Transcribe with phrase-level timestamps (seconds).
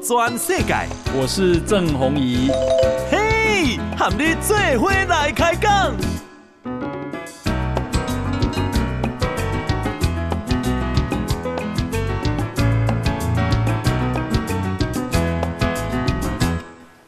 [0.00, 0.74] 转世界，
[1.14, 2.50] 我是郑弘仪。
[3.10, 5.94] 嘿，和你做伙来开讲。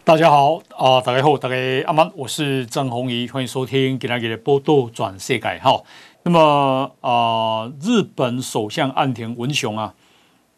[0.05, 1.55] 大家好啊、呃，大家好，大家
[1.87, 5.83] 阿曼，我是郑弘仪，欢迎收听今天的报道全世界哈。
[6.23, 9.95] 那么啊、呃，日本首相岸田文雄啊。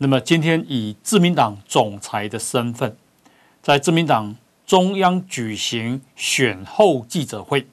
[0.02, 2.96] 那么今天以自民党总裁的身份，
[3.60, 7.66] 在自民党中央举行选后记者会。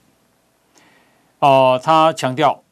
[1.40, 2.66] 呃，他强调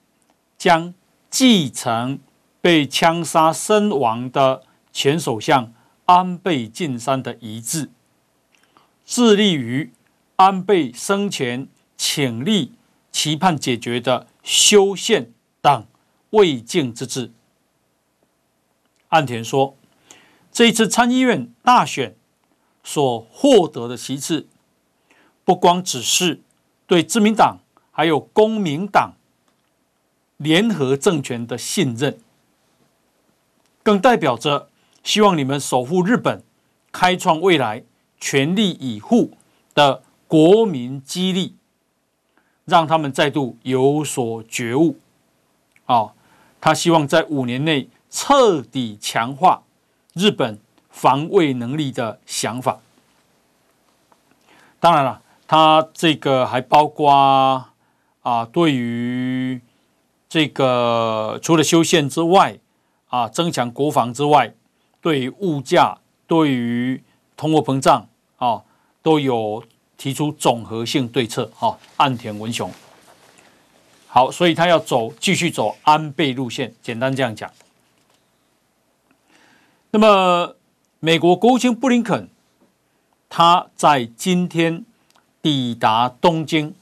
[0.58, 0.94] 将
[1.30, 2.20] 继承
[2.60, 5.72] 被枪杀身亡的前首相
[6.04, 7.90] 安倍晋三的遗志，
[9.06, 9.94] 致力于
[10.36, 12.74] 安倍生前倾力
[13.10, 15.86] 期盼解决的修宪等
[16.32, 17.32] 未竟之志。
[19.10, 19.78] 岸田说
[20.52, 22.16] ：“这一次参议院大选
[22.84, 24.48] 所获得的席次，
[25.46, 26.42] 不光只是
[26.88, 27.60] 对自民党
[27.92, 29.14] 还有公明党
[30.38, 32.20] 联合政权的信任，
[33.84, 34.70] 更代表着
[35.04, 36.44] 希望你们守护日本、
[36.92, 37.84] 开创未来、
[38.20, 39.38] 全力以赴
[39.74, 41.56] 的国民激励，
[42.66, 44.98] 让他们再度有所觉悟。
[45.86, 46.14] 啊，
[46.60, 49.62] 他希望在五年内。”彻底强化
[50.14, 50.58] 日本
[50.90, 52.80] 防卫能力的想法。
[54.80, 57.12] 当然了，他这个还包括
[58.22, 59.60] 啊，对于
[60.30, 62.58] 这个除了修宪之外
[63.10, 64.54] 啊，增强国防之外，
[65.02, 67.04] 对于物价、对于
[67.36, 68.08] 通货膨胀
[68.38, 68.64] 啊，
[69.04, 69.62] 都有
[69.98, 71.52] 提出综合性对策。
[71.54, 72.72] 哈，岸田文雄。
[74.08, 76.74] 好，所以他要走，继续走安倍路线。
[76.82, 77.52] 简单这样讲。
[79.98, 80.58] 那么，
[81.00, 82.28] 美国国务卿布林肯，
[83.30, 84.84] 他在今天
[85.42, 86.76] 抵达东京，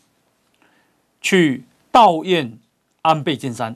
[1.21, 2.53] 去悼唁
[3.03, 3.75] 安倍晋三，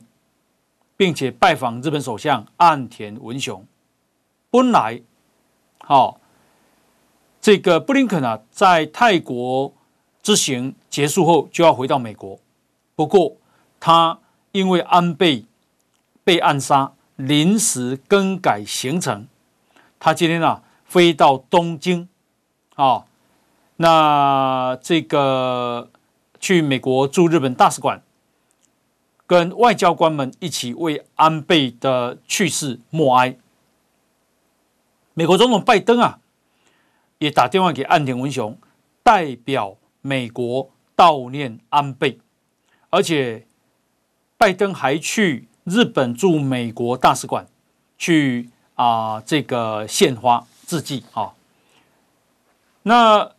[0.96, 3.64] 并且拜访日本首相岸田文雄。
[4.50, 5.03] 本来，
[5.81, 6.19] 好，
[7.40, 9.72] 这个布林肯啊，在泰国
[10.24, 12.40] 之行结束后就要回到美国，
[12.96, 13.38] 不过
[13.80, 14.18] 他
[14.52, 15.46] 因为安倍
[16.24, 16.94] 被暗杀。
[17.18, 19.28] 临时更改行程，
[20.00, 22.08] 他今天啊飞到东京，
[22.76, 23.06] 啊，
[23.78, 25.90] 那这个
[26.40, 28.04] 去美国驻日本大使馆，
[29.26, 33.36] 跟外交官们一起为安倍的去世默哀。
[35.16, 36.20] 美国总统拜登啊
[37.18, 38.56] 也打电话给岸田文雄，
[39.02, 42.20] 代表美国悼念安倍，
[42.92, 43.48] 而且
[44.38, 45.48] 拜登还去。
[45.68, 47.46] 日本驻美国大使馆
[47.98, 51.34] 去啊、呃，这个献花致祭啊。
[52.84, 53.32] 那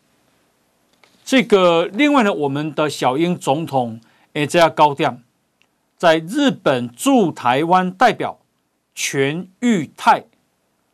[1.24, 3.98] 这个另外呢，我们的小英总统
[4.34, 5.16] 也这样高调，
[5.96, 8.38] 在日本驻台湾代表
[8.94, 10.24] 全玉泰，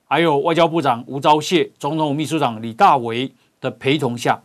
[0.07, 4.45] 还有外交部长吴钊燮、总统秘书长李大为的陪同下，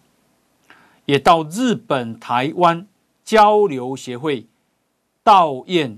[1.06, 2.88] 也到日本台湾
[3.24, 4.48] 交流协会
[5.24, 5.98] 悼唁。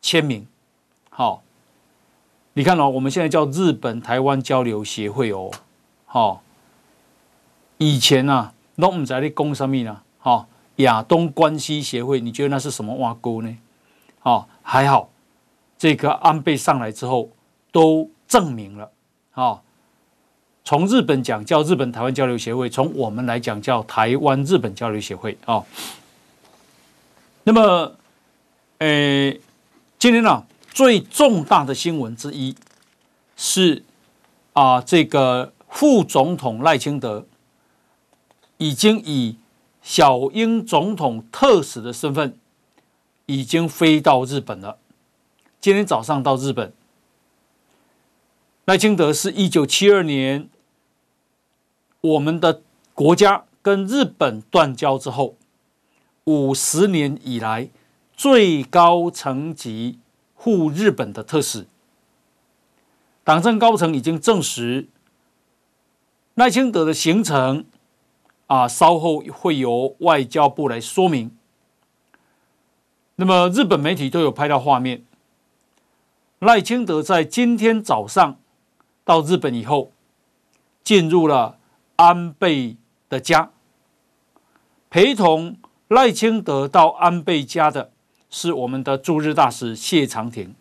[0.00, 0.46] 签名，
[1.10, 1.42] 好，
[2.52, 5.50] 你看哦，我们现在叫日本台湾交流协会哦，
[6.06, 6.42] 好，
[7.78, 13.58] 以前呢、啊，都不知道在讲什么呢，好，亚东关系协会，你觉得那是什么挖沟呢？
[14.20, 15.10] 好，还好，
[15.76, 17.30] 这个安倍上来之后
[17.72, 18.90] 都证明了，
[19.32, 19.62] 好，
[20.64, 25.36] 从日本讲叫日本台湾交流协会，从我们来讲叫台湾日本交流协会。
[25.44, 25.64] 啊。
[27.42, 27.96] 那么，
[28.78, 29.40] 诶。
[29.98, 32.54] 今天呢、啊，最重大的新闻之一
[33.36, 33.82] 是
[34.52, 37.26] 啊，这个副总统赖清德
[38.58, 39.36] 已经以
[39.82, 42.38] 小英总统特使的身份
[43.26, 44.78] 已经飞到日本了。
[45.60, 46.72] 今天早上到日本，
[48.66, 50.48] 赖清德是一九七二年
[52.02, 52.62] 我们的
[52.94, 55.34] 国家跟日本断交之后
[56.22, 57.68] 五十年以来。
[58.18, 60.00] 最高层级
[60.34, 61.68] 赴日本的特使，
[63.22, 64.88] 党政高层已经证实，
[66.34, 67.64] 赖清德的行程
[68.48, 71.30] 啊，稍后会由外交部来说明。
[73.14, 75.04] 那么日本媒体都有拍到画面，
[76.40, 78.40] 赖清德在今天早上
[79.04, 79.92] 到日本以后，
[80.82, 81.60] 进入了
[81.94, 82.76] 安倍
[83.08, 83.52] 的家，
[84.90, 85.56] 陪同
[85.86, 87.92] 赖清德到安倍家的。
[88.30, 90.54] 是我们的驻日大使谢长廷。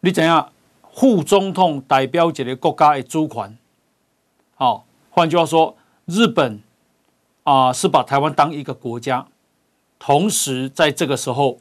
[0.00, 0.52] 你怎样？
[0.92, 3.56] 副总统代表一个国家的主权。
[4.56, 5.76] 好，换句话说，
[6.06, 6.60] 日本
[7.44, 9.28] 啊、是把台湾当一个国家，
[9.98, 11.60] 同时在这个时候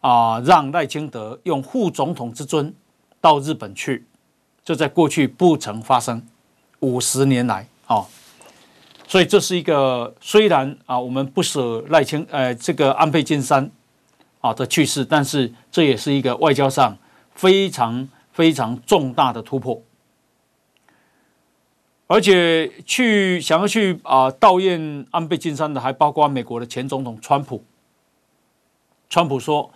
[0.00, 2.74] 啊、让赖清德用副总统之尊
[3.20, 4.04] 到日本去，
[4.64, 6.26] 这在过去不曾发生，
[6.80, 7.96] 五十年来啊。
[7.96, 8.06] 哦
[9.10, 13.70] 所以这是一个虽然啊，我们不舍赖清呃这个安倍晋三
[14.42, 16.94] 啊的去世，但是这也是一个外交上
[17.34, 19.80] 非常非常重大的突破。
[22.06, 27.64] 而且去想要去啊悼念安倍晋三的，还包括美国的前总统川普。
[29.08, 29.72] 川普说，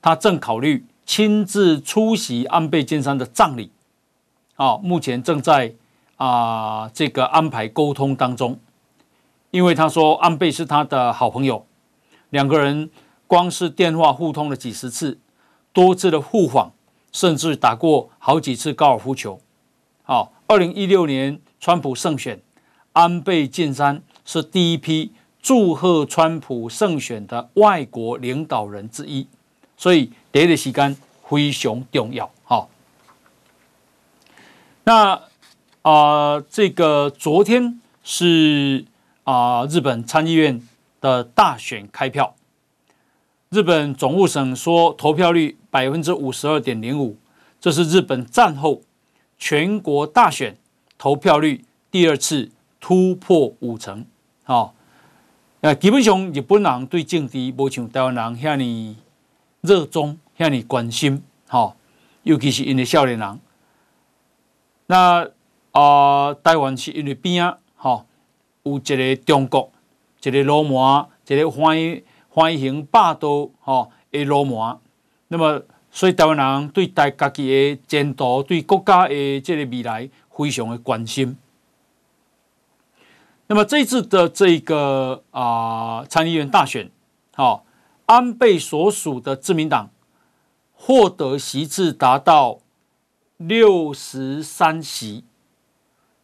[0.00, 3.70] 他正考虑亲自出席安倍晋三的葬礼，
[4.56, 5.74] 啊，目前正在
[6.16, 8.58] 啊这个安排沟通当中。
[9.50, 11.66] 因为他说安倍是他的好朋友，
[12.30, 12.88] 两个人
[13.26, 15.18] 光是电话互通了几十次，
[15.72, 16.72] 多次的互访，
[17.10, 19.40] 甚至打过好几次高尔夫球。
[20.04, 22.40] 好，二零一六年川普胜选，
[22.92, 25.12] 安倍晋三是第一批
[25.42, 29.26] 祝贺川普胜选的外国领导人之一，
[29.76, 30.96] 所以这个时间
[31.28, 32.30] 非常重要。
[32.44, 32.70] 好，
[34.84, 35.22] 那啊、
[35.82, 38.84] 呃，这个昨天是。
[39.30, 39.64] 啊！
[39.70, 40.60] 日本参议院
[41.00, 42.34] 的大选开票，
[43.50, 47.16] 日本总务省说投票率百分之五十二点零五，
[47.60, 48.82] 这是日本战后
[49.38, 50.56] 全国大选
[50.98, 52.50] 投票率第二次
[52.80, 54.04] 突破五成。
[54.42, 54.74] 好，
[55.60, 58.96] 那基本上日本人对政治不像台湾人遐尼
[59.60, 61.22] 热衷，遐尼关心。
[61.46, 61.76] 好，
[62.24, 63.40] 尤其是因为少年人。
[64.86, 65.30] 那
[65.70, 68.06] 啊、台湾是因为边啊，好。
[68.62, 69.72] 有一个中国，
[70.22, 74.80] 一个流氓，一个欢迎欢迎霸道吼的流氓。
[75.28, 81.36] 那么，所以台湾人对台家己的前途，对国家的这个未来非常的关心。
[83.46, 86.90] 那么这一次的这个啊参议院大选，
[87.34, 87.64] 好，
[88.06, 89.90] 安倍所属的自民党
[90.74, 92.58] 获得席次达到
[93.38, 95.24] 六十三席，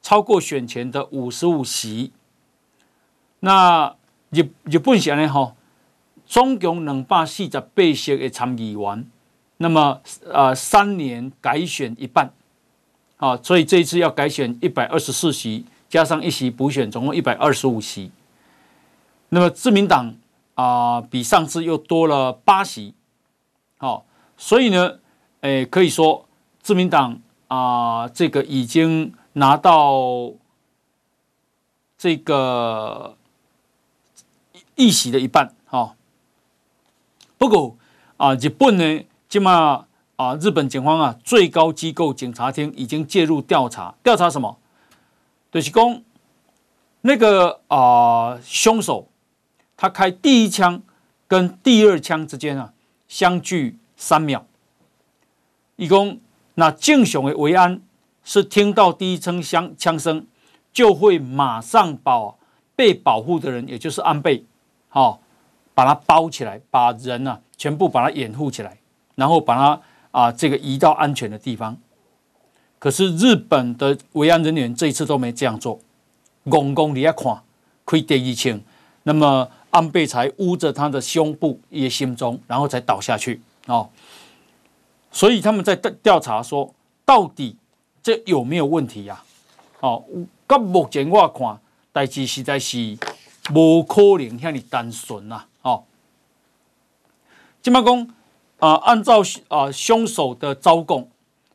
[0.03, 2.13] 超过选前的五十五席。
[3.41, 3.95] 那
[4.31, 5.55] 日日本是安尼吼，
[6.27, 9.07] 总共两百四十八席的参议员，
[9.59, 10.01] 那么
[10.33, 12.33] 呃三年改选一半，
[13.19, 18.11] 啊，所以这一次要改选一百二十四席，加上一席补选，总共一百二十五席。
[19.29, 20.15] 那么自民党
[20.55, 22.95] 啊、比上次又多了八席，
[23.77, 24.05] 好，
[24.37, 24.99] 所以呢，
[25.43, 26.27] 诶，可以说
[26.63, 30.33] 自民党啊、这个已经拿到
[31.99, 33.17] 这个。
[34.77, 35.95] 议席的一半，哈。
[37.37, 37.77] 不过
[38.17, 39.87] 啊，日本呢，起码
[40.17, 44.59] 啊，日本警方啊，最高机构警察厅已经介入调查，调查什么？
[45.51, 46.03] 就是讲
[47.03, 49.09] 那个啊，凶手
[49.77, 50.83] 他开第一枪
[51.29, 52.73] 跟第二枪之间啊，
[53.09, 54.47] 相距三秒。
[55.77, 56.19] 一共
[56.55, 57.83] 那正常的维安
[58.25, 60.27] 是听到第一声枪枪声，
[60.73, 62.35] 就会马上把
[62.75, 64.45] 被保护的人，也就是安倍。
[64.97, 65.19] 哦，
[65.75, 68.79] 把它包起来，把人呢、啊、全部把它掩护起来，
[69.15, 71.77] 然后把它啊这个移到安全的地方。
[72.79, 75.79] 可是日本的维安人员这一次都没这样做，
[76.49, 77.43] 公公你要看，
[77.85, 78.59] 开第一枪，
[79.03, 83.43] 那么安倍才捂着他的胸部、也心中，然后才倒下去。
[83.67, 83.91] 哦，
[85.13, 86.73] 所以他们在调查说，
[87.05, 87.55] 到底
[88.03, 89.23] 这有没有问题呀、
[89.81, 90.03] 哦，
[90.47, 91.59] 到目前我看，
[91.93, 92.97] 代志实在是。
[93.55, 95.45] 无可能遐尔单纯呐！
[95.63, 95.85] 哦，
[97.63, 98.11] 金马公
[98.59, 101.09] 啊，按照啊凶手的招供，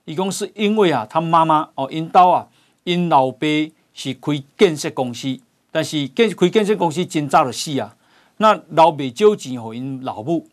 [0.06, 2.48] 一共是因为啊，他妈妈哦，因兜啊，
[2.84, 3.48] 因老爸
[3.94, 5.40] 是开建设公司，
[5.72, 7.96] 但是建开建设公司真早就死啊。
[8.38, 10.48] 那老爸借钱给因老母，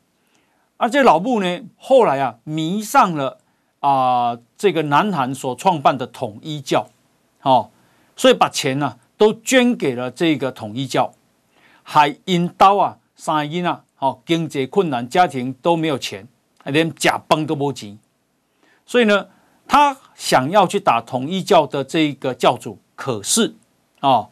[0.77, 3.39] 而、啊、这老母呢，后来啊迷上了
[3.81, 6.89] 啊这个南韩所创办的统一教，
[7.43, 7.71] 哦，
[8.17, 11.13] 所以把钱呢、啊、都捐给了这个统一教。
[11.91, 16.29] 还因刀啊，三个囡仔，好经济困难，家庭都没有钱，
[16.65, 17.99] 连假崩都没钱。
[18.85, 19.29] 所以呢，
[19.67, 23.55] 他想要去打统一教的这个教主，可是
[24.01, 24.31] 啊、哦，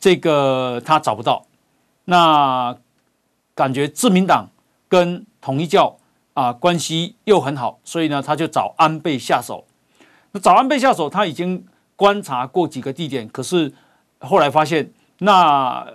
[0.00, 1.46] 这个他找不到。
[2.06, 2.76] 那
[3.54, 4.48] 感觉自民党
[4.88, 5.96] 跟统一教
[6.34, 9.64] 啊关系又很好，所以呢，他就找安倍下手。
[10.32, 13.72] 那找安倍下手，他已经观察过几个地点，可是
[14.18, 15.86] 后来发现那。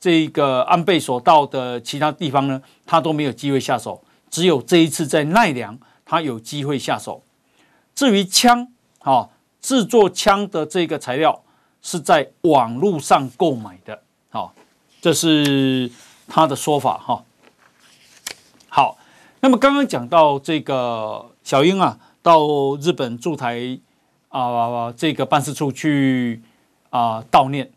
[0.00, 7.22] 这个安倍所到的其他地方呢，他都没有机会下手，只有这一次在奈良，他有机会下手。
[7.94, 8.68] 至于枪，
[9.00, 9.30] 好，
[9.60, 11.42] 制作枪的这个材料
[11.82, 14.54] 是在网络上购买的，好，
[15.02, 15.90] 这是
[16.26, 17.22] 他的说法哈。
[18.68, 18.96] 好，
[19.40, 22.46] 那么刚刚讲到这个小英啊，到
[22.80, 23.78] 日本驻台
[24.30, 26.40] 啊这个办事处去
[26.88, 27.70] 啊悼念。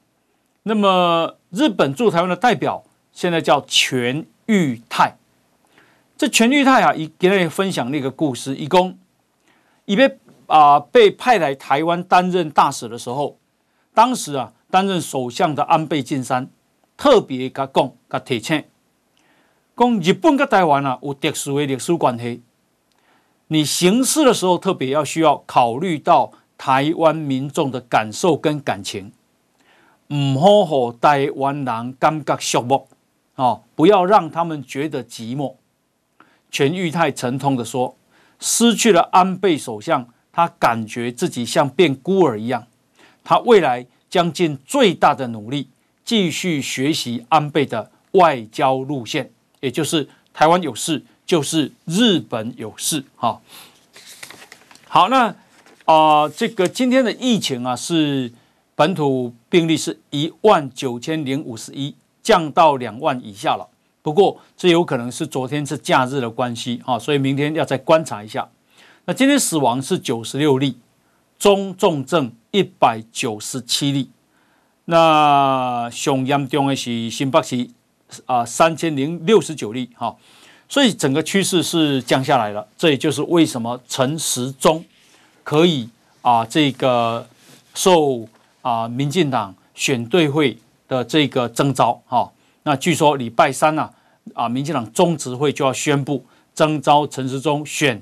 [0.66, 5.18] 那么日本驻台湾的代表现在叫全裕泰。
[6.18, 8.98] 这全裕泰啊，以给大家分享那个故事，一共
[9.86, 10.18] 以被
[10.48, 13.38] 啊被派来台湾担任大使的时候，
[13.94, 16.50] 当时啊担任首相的安倍晋三
[16.98, 18.64] 特别甲讲甲提醒，
[19.78, 22.42] 讲日本跟台湾啊有特殊的历史关系，
[23.48, 29.12] 你行事的时候特别要需要考虑到台湾民众的感受跟感情，
[30.14, 32.86] 唔好让台湾人感觉寂寞
[33.36, 35.56] 啊，不要让他们觉得寂寞。
[36.52, 37.96] 全裕泰沉痛的说
[38.40, 42.68] ：“失去了安倍首相，他感觉自己像变孤儿一样。
[43.24, 45.68] 他未来将尽最大的努力，
[46.06, 53.42] 继续学习安倍的外交路线，也就是台湾有事就是日本有事。”哈，
[54.88, 55.30] 好，那
[55.86, 58.32] 啊、呃，这个今天的疫情啊，是
[58.76, 63.68] 本土病例是一万九千零五十一，降到两万以下了。
[64.02, 68.50] 不过，这有可能是昨天是假日的关系啊，所以明天要再观察一下。
[69.06, 70.78] 那今天死亡是九十六例，
[71.38, 74.10] 中重症一百九十七例。
[74.86, 77.70] 那上严重的是新北市
[78.26, 80.14] 啊，三千零六十九例哈，
[80.68, 82.68] 所以整个趋势是降下来了。
[82.78, 84.84] 这也就是为什么陈时中
[85.44, 85.88] 可以
[86.22, 87.26] 啊这个
[87.74, 88.28] 受
[88.64, 92.32] 啊民进党选对会的这个征召哈。
[92.64, 93.92] 那据说礼拜三呢，
[94.34, 98.02] 啊，民进党中执会就要宣布征召陈时中选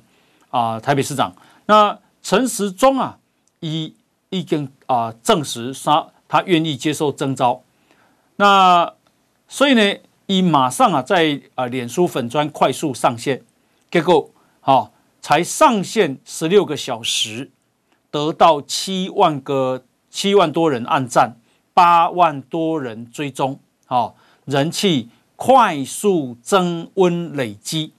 [0.50, 1.36] 啊台北市长。
[1.66, 3.18] 那陈时中啊，
[3.60, 3.94] 已
[4.30, 7.64] 已经啊证实他他愿意接受征召。
[8.36, 8.94] 那
[9.48, 9.96] 所以呢，
[10.28, 13.44] 已马上啊在啊脸书粉专快速上线，
[13.90, 17.52] 结果好才上线十六个小时，
[18.10, 21.38] 得到七万个七万多人按赞，
[21.74, 24.16] 八万多人追踪，好。
[24.46, 27.94] 人气快速增温累积，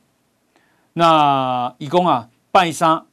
[0.94, 3.06] 那一共啊，拜山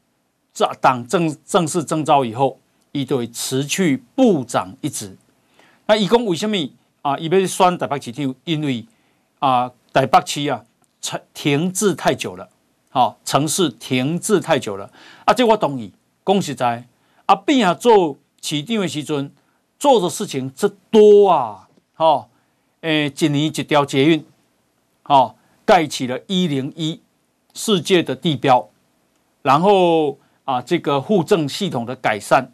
[0.51, 2.60] 这党正正式征召以后，
[2.91, 5.15] 一对辞去部长一职。
[5.86, 6.58] 那一共为什么
[7.03, 7.18] 啊？
[7.20, 8.86] 一边酸台北市长，因为
[9.38, 10.65] 啊，台北市啊，
[11.00, 12.50] 停停滞太久了，
[12.89, 14.91] 好，城市停滞太久了。
[15.25, 15.94] 啊，这我同意，
[16.25, 16.88] 讲实在，
[17.27, 19.31] 啊，变啊做市长的时阵，
[19.77, 22.29] 做的事情这多啊，好。
[22.81, 24.25] 诶，一年一条捷运，
[25.03, 27.01] 哦，盖起了一零一
[27.53, 28.69] 世界的地标，
[29.41, 32.53] 然后啊，这个户政系统的改善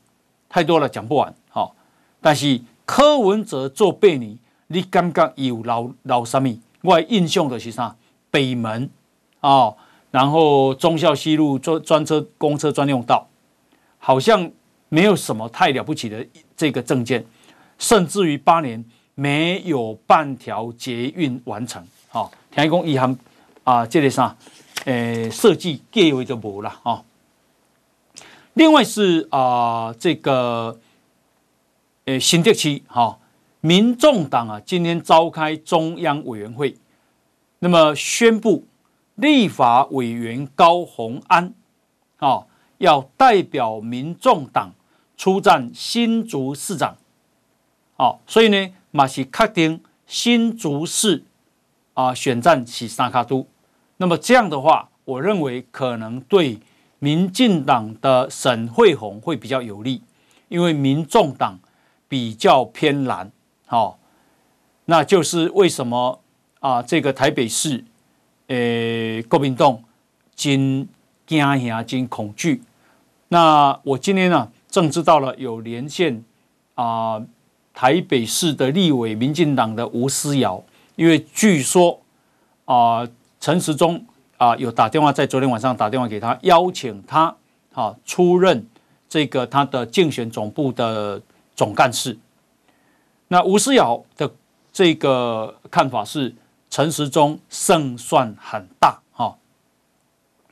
[0.50, 1.32] 太多了，讲不完。
[1.50, 1.72] 好、哦，
[2.20, 6.58] 但是柯文哲做八年，你感觉有老老什么？
[6.82, 7.96] 我印象的是啥？
[8.32, 8.89] 北门
[9.42, 9.77] 哦，
[10.10, 13.27] 然后忠孝西路专专车公车专用道，
[14.00, 14.51] 好像
[14.96, 16.25] 没有什么太了不起的
[16.56, 17.25] 这个政见，
[17.78, 18.84] 甚至于八年。
[19.18, 23.18] 没有半条捷运完成，好，听讲遗憾
[23.64, 24.36] 啊，这个啥，
[24.84, 27.02] 诶，设计计划都无了啊。
[28.56, 30.78] 另外是啊，这个
[32.04, 33.18] 诶，新竹区哈，
[33.62, 36.75] 民众党啊，今天召开中央委员会，
[37.60, 38.66] 那么宣布
[39.16, 41.54] 立法委员高虹安
[42.18, 42.44] 啊，
[42.80, 44.74] 要代表民众党
[45.17, 46.95] 出战新竹市长，
[47.95, 48.74] 好，所以呢。
[48.91, 51.25] 马是确定新竹市
[51.95, 53.45] 啊选战是三卡都，
[53.98, 56.62] 那么这样的话，我认为可能对
[57.00, 60.01] 民进党的沈慧虹会比较有利，
[60.48, 61.60] 因为民众党
[62.07, 63.29] 比较偏蓝，
[63.65, 64.00] 好，
[64.86, 66.22] 那就是为什么
[66.62, 67.84] 啊这个台北市
[68.48, 69.77] 诶国民党
[70.34, 70.88] 真
[71.27, 72.62] 惊吓真恐惧。
[73.27, 76.22] 那我今天呢正知道了有连线
[76.74, 77.24] 啊。
[77.74, 80.63] 台北市的立委，民进党的吴思瑶，
[80.96, 82.00] 因为据说
[82.63, 83.05] 啊、
[83.38, 84.05] 陈时中
[84.38, 87.36] 啊、有打电话，在昨天晚上打电话给他，邀请他
[87.74, 88.65] 啊出任
[89.10, 91.22] 这个他的竞选总部的
[91.53, 92.17] 总干事。
[93.27, 94.32] 那吴思瑶的
[94.72, 96.34] 这个看法是，
[96.70, 99.36] 陈时中胜算很大哈。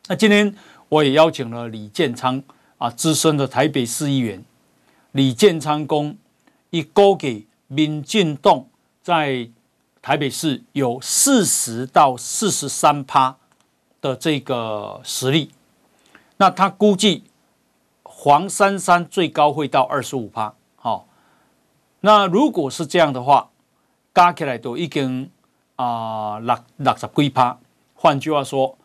[0.08, 0.54] 那今天
[0.90, 2.44] 我也邀请了李建昌
[2.84, 4.44] 啊，资深的台北市议员
[5.14, 6.18] 李建昌公。
[6.72, 8.66] 以勾给民进党
[9.04, 9.48] 在
[10.02, 13.38] 台北市有四十到四十三趴
[14.02, 15.52] 的这个实力，
[16.38, 17.26] 那他估计
[18.02, 20.56] 黄珊珊最高会到二十五趴。
[20.76, 21.08] 好，
[22.00, 23.52] 那如果是这样的话，
[24.16, 25.30] 加起来都已经
[25.76, 27.60] 啊六六十几趴。
[27.94, 28.76] 换句话说，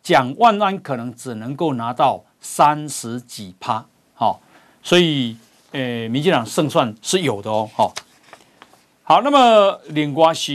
[0.00, 3.84] 蒋万安可能只能够拿到三十几趴。
[4.14, 4.40] 好，
[4.82, 5.36] 所以
[5.72, 7.68] 呃，民进党胜算是有的哦。
[7.74, 7.94] 好，
[9.02, 10.52] 好，那么另外是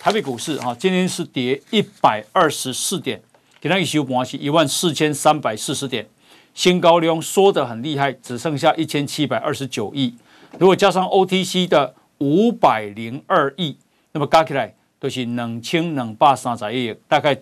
[0.00, 3.22] 台北股市哈，今天是跌一百二十四点。
[3.60, 6.08] 给它一收盘是一万四千三百四十点，
[6.54, 10.14] 新高量缩得很厉害，只剩下一千七百二十九亿。
[10.60, 13.76] 如果加上 OTC 的五百零二亿，
[14.12, 17.36] 那么加起来都是两千两百三十亿，大概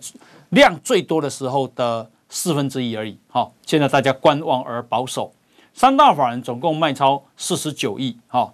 [0.49, 3.17] 量最多的时候的四分之一而已。
[3.27, 5.33] 好，现在大家观望而保守。
[5.73, 8.17] 三大法人总共卖超四十九亿。
[8.27, 8.53] 好，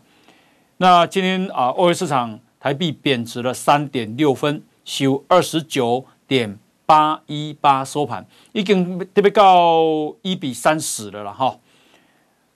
[0.78, 6.60] 那今天啊，外汇市场台币贬值了三点六分，收二十九点。
[6.86, 11.56] 八一八收盘已经特别高一比三十了了哈。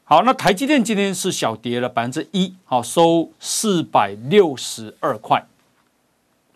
[0.03, 5.47] 好，那台积电今天是小跌了百分之一，好收四百六十二块。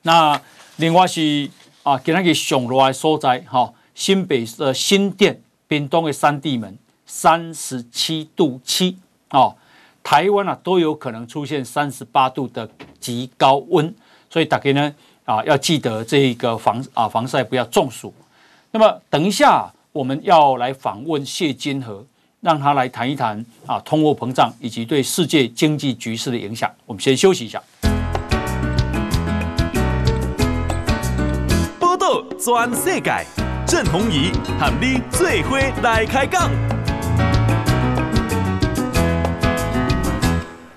[0.02, 0.40] 那
[0.76, 1.50] 另外是
[1.84, 8.98] 啊，给那个上落来所在哈，新北的新店、屏东的三地门三十七度七
[9.30, 9.56] 哦，
[10.04, 12.70] 台湾啊都有可能出现三十八度的
[13.00, 13.94] 极高温，
[14.30, 14.94] 所以大家呢。
[15.24, 18.12] 啊，要记得这个防啊防晒，不要中暑。
[18.72, 22.04] 那么等一下我们要来访问谢金河，
[22.42, 26.70] 让他来谈一谈啊通货膨胀以及对世界经济局势的影响。
[26.88, 27.62] 我们先休息一下。
[31.80, 33.26] 报道全世界，
[33.72, 36.52] 郑弘仪和你最伙来开讲。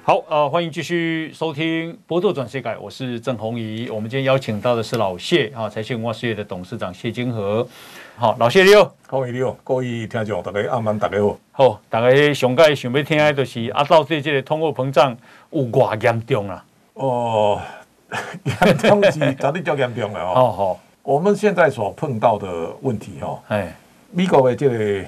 [0.04, 3.90] 好，呃，欢迎继续收听《波多转世界》，我是郑弘仪。
[3.90, 7.66] 我们今天邀请到的是老谢啊，财信文化事业的董事长谢金河。
[8.14, 11.36] 好，老谢你好，各位你好，各位听众大家阿曼大家好。
[11.50, 15.16] 好，大家上届想要听的就是啊，到底这个通货膨胀
[15.50, 16.64] 有多严重啊？
[16.94, 17.60] 哦，
[18.44, 20.52] 严重是到底叫严重了哦。
[20.56, 23.76] 好， 我们现在所碰到的问题哈，哎，
[24.10, 25.06] 美国的这个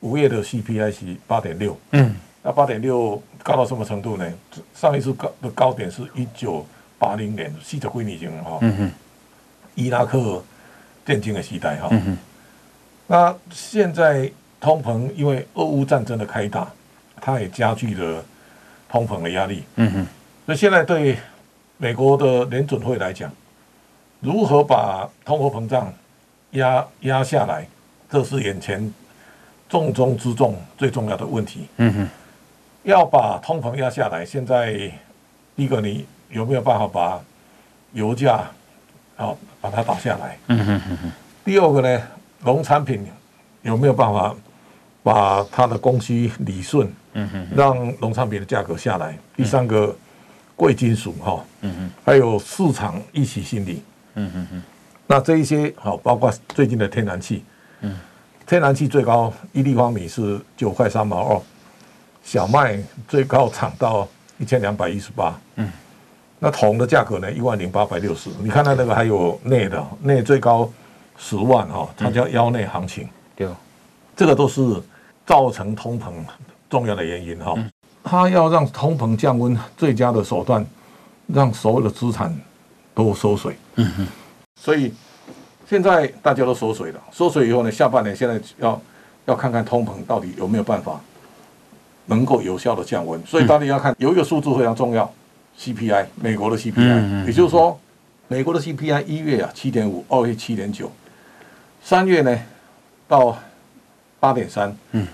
[0.00, 2.16] 五月的 CPI 是八点六，嗯。
[2.42, 4.30] 那八点六高到什么程度呢？
[4.74, 6.66] 上一次高的高点是一九
[6.98, 8.58] 八零年四十几年前哈，
[9.74, 10.42] 伊拉克
[11.06, 11.90] 战争的时代哈。
[13.06, 14.30] 那现在
[14.60, 16.70] 通膨因为俄乌战争的开打，
[17.20, 18.24] 它也加剧了
[18.88, 19.62] 通膨的压力。
[19.76, 20.06] 嗯哼。
[20.46, 21.18] 那现在对
[21.76, 23.30] 美国的联准会来讲，
[24.24, 25.92] 如何把通货膨胀
[26.52, 27.66] 压压下来，
[28.08, 28.92] 这是眼前
[29.68, 31.68] 重中之重最重要的问题。
[31.76, 32.08] 嗯哼。
[32.84, 34.72] 要把通膨压下来，现在
[35.54, 37.20] 第一个你有没有办法把
[37.92, 38.50] 油价
[39.16, 40.38] 好把它打下来？
[41.44, 42.02] 第二个呢，
[42.40, 43.06] 农产品
[43.62, 44.34] 有没有办法
[45.02, 46.90] 把它的供需理顺？
[47.54, 49.16] 让农产品的价格下来。
[49.36, 49.94] 第三个，
[50.56, 51.44] 贵金属哈，
[52.04, 53.82] 还有市场预期心理。
[55.06, 57.44] 那这一些好，包括最近的天然气，
[57.80, 57.98] 嗯
[58.46, 61.40] 天然气最高一立方米是九块三毛二。
[62.22, 65.70] 小麦最高涨到一千两百一十八，嗯，
[66.38, 67.30] 那铜的价格呢？
[67.30, 68.30] 一万零八百六十。
[68.42, 70.72] 你看它那个还有镍的，镍最高
[71.18, 73.06] 十万哈，它叫腰内行情。
[73.36, 73.54] 对、嗯，
[74.16, 74.62] 这个都是
[75.26, 76.12] 造成通膨
[76.70, 77.54] 重要的原因哈。
[78.02, 80.64] 它要让通膨降温，最佳的手段，
[81.26, 82.34] 让所有的资产
[82.94, 83.54] 都缩水。
[83.76, 84.06] 嗯哼。
[84.60, 84.92] 所以
[85.68, 88.80] 现在大家都缩水了，缩水以后呢，下半年现在要
[89.26, 91.00] 要看看通膨到底有没有办法。
[92.06, 95.10] 能够有效的降温，所以大家要看有一个数字非常重要
[95.58, 97.80] ，CPI，美国的 CPI，也就是说，
[98.28, 100.92] 美国的 CPI 一月啊七点五，二月七点九，
[101.82, 102.38] 三月呢
[103.08, 103.34] 到
[104.20, 105.08] 八点三，嗯，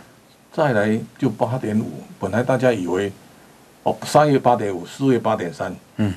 [0.52, 2.02] 再来就八点五。
[2.18, 3.12] 本来大家以为
[3.84, 6.12] 哦三月八点五，四月八点三，嗯，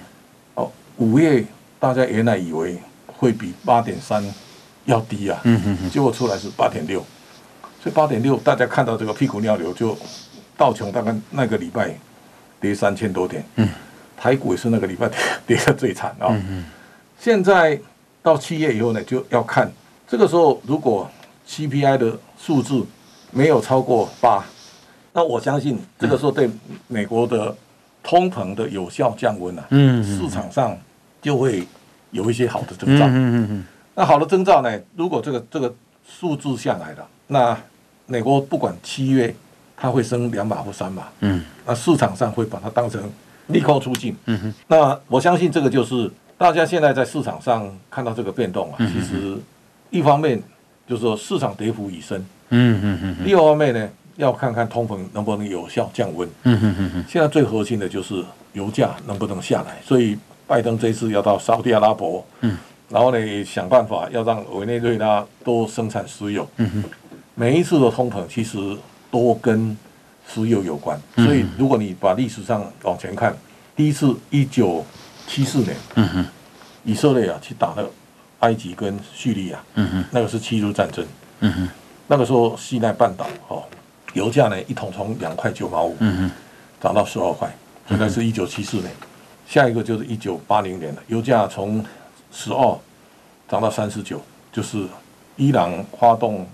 [0.56, 1.46] 哦五月
[1.84, 4.24] 大家原来以为会比八点三
[4.86, 7.04] 要低啊，嗯嗯，结果出来是八点六，
[7.82, 9.98] 所以八点六大家看到这个屁股尿流就。
[10.56, 11.92] 道琼大概那个礼拜
[12.62, 13.68] 跌三千多点，嗯，
[14.16, 15.18] 台股也是那个礼拜跌
[15.58, 16.30] 跌的最惨啊、哦。
[16.30, 16.66] 嗯嗯，
[17.20, 17.78] 现在
[18.22, 19.70] 到七月以后呢，就要看
[20.08, 21.10] 这个时候，如果
[21.50, 22.86] CPI 的数字
[23.32, 24.46] 没有超过八，
[25.12, 26.48] 那我相信这个时候对
[26.88, 27.54] 美国的
[28.04, 30.78] 通膨的有效降温啊，嗯，市场上
[31.24, 31.68] 就会
[32.12, 33.08] 有一些好的征兆。
[33.08, 35.74] 嗯嗯嗯，那好的征兆呢，如果这个这个
[36.08, 37.58] 数字下来了，那
[38.06, 39.34] 美国不管七月。
[39.76, 43.02] 它会升两码或三码，嗯，那市场上会把它当成
[43.48, 49.36] 利空出尽，嗯哼，那我相信这个就是大家现在在市场上看到这个变动啊，其实
[49.90, 50.42] 一方面
[50.88, 52.18] 就是说市场跌幅已深，
[52.50, 56.30] 嗯嗯嗯，另一方面呢，要看看通膨能不能有效降温。
[56.44, 57.06] 嗯哼哼哼。
[57.10, 60.18] 现在最核心的就是油价能不能下来，所以
[60.54, 62.56] 拜登这次要到沙特阿拉伯，嗯，
[62.88, 66.48] 然后呢想办法要让委内瑞拉多生产石油。
[66.58, 66.84] 嗯哼。
[67.34, 68.60] 每一次的通膨其实
[69.10, 69.76] 都跟
[70.32, 73.36] 石油有关，所以如果你把历史上往前看，
[73.76, 74.86] 第一次一九
[75.26, 76.26] 七四年，嗯哼，
[76.84, 77.90] 以色列啊去打了
[78.42, 81.04] 埃及跟叙利亚，嗯哼，那个是七日战争，
[81.40, 81.70] 嗯哼，
[82.06, 83.64] 那个时候西奈半岛哦，
[84.14, 86.32] 油价呢一桶从两块九毛五，嗯哼，
[86.80, 87.52] 涨到十二块，
[87.90, 88.92] 现在是一九七四年，
[89.54, 91.86] 下一个就是一九八零年了，油价从
[92.32, 92.76] 十二
[93.48, 94.20] 涨到三十九，
[94.52, 94.84] 就是
[95.36, 96.48] 伊朗发动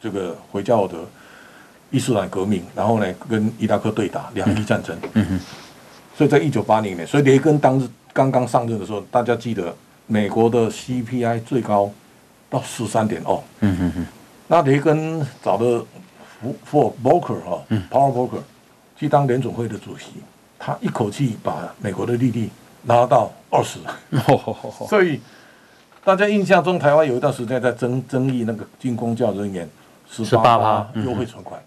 [0.00, 0.96] 这个回教的
[1.90, 5.40] 伊斯兰革命，然后呢跟伊拉克对打两伊战争，嗯哼，
[6.16, 11.92] 所以在一九八零年，所以雷根当时刚刚上任的时候，大家记得美国的 CPI 最高
[12.48, 14.06] 到十三点二，嗯哼哼，
[14.48, 15.84] 那雷根找的
[16.70, 18.40] Forboker 哈，Powell Volcker
[18.96, 20.06] 去当联总会的主席，
[20.58, 22.48] 他一口气把美国的利率
[22.86, 23.78] 拉到二十，
[24.88, 25.20] 所以
[26.04, 29.68] 大家印象中台湾有一段时间在争争议那个军公教人员。
[30.08, 31.60] 十八趴优惠存款，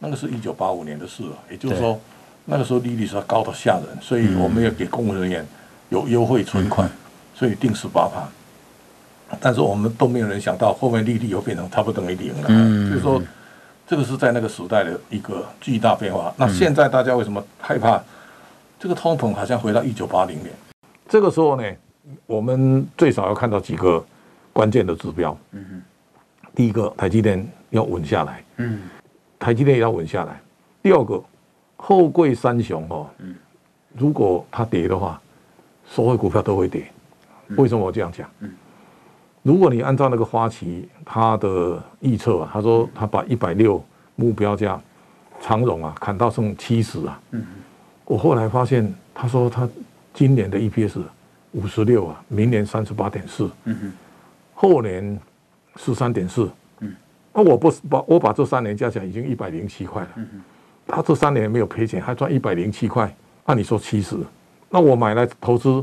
[0.00, 1.30] 那个是一九八五年的事了。
[1.50, 1.98] 也就是说，
[2.44, 5.44] 那个时候利率是高到吓人，所以我们要给公务人员
[5.88, 6.92] 有优惠存款，嗯、
[7.34, 8.28] 所以定十八趴。
[9.40, 12.48] 但是我们都没有人想到，后面利率又变成差不多等于零了。
[12.48, 13.20] 嗯、就是说，
[13.86, 16.30] 这个是在那个时代的一个巨大变化。
[16.36, 17.98] 那现在大家为什么害怕？
[18.80, 20.50] 这个通膨好像回到一九八零年。
[21.06, 21.62] 这个时候呢，
[22.24, 24.02] 我们最少要看到几个
[24.54, 25.36] 关键的指标。
[25.52, 25.82] 嗯
[26.52, 28.42] 第一个，台积电要稳下来。
[28.56, 28.80] 嗯，
[29.38, 30.40] 台积电也要稳下来。
[30.82, 31.22] 第二个，
[31.76, 33.36] 后贵三雄哦，嗯，
[33.96, 35.20] 如果它跌的话，
[35.86, 36.90] 所有股票都会跌。
[37.56, 38.28] 为什么我这样讲？
[38.40, 38.50] 嗯，
[39.42, 43.82] 如果你按照那个花旗他的预测啊，他说他把一百六
[44.16, 44.80] 目标价
[45.40, 47.20] 长荣啊砍到剩七十啊。
[47.30, 47.46] 嗯，
[48.10, 49.68] 我后来发现他说他
[50.12, 51.00] 今年的 EPS
[51.52, 53.48] 五十六啊，明年三十八点四。
[53.64, 53.92] 嗯哼，
[54.54, 55.18] 后年。
[55.76, 56.92] 十三点四，嗯，
[57.32, 60.40] 那我不把我把这三年加起来已经一百零七块了，嗯哼，
[60.84, 64.16] 他这三年没有赔钱，还赚一百零七块，按你说七十，
[64.68, 65.82] 那我买来投资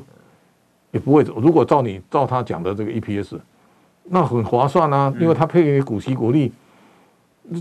[0.92, 3.40] 也不会，如果照你照他讲的这个 EPS，
[4.04, 6.52] 那很划算啊，因为他配给股息股利，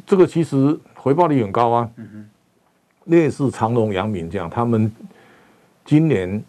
[0.05, 2.29] 这个其实回报率很高啊，嗯哼，
[3.07, 4.91] 类似长隆、阳明这样，他们
[5.85, 6.43] 今年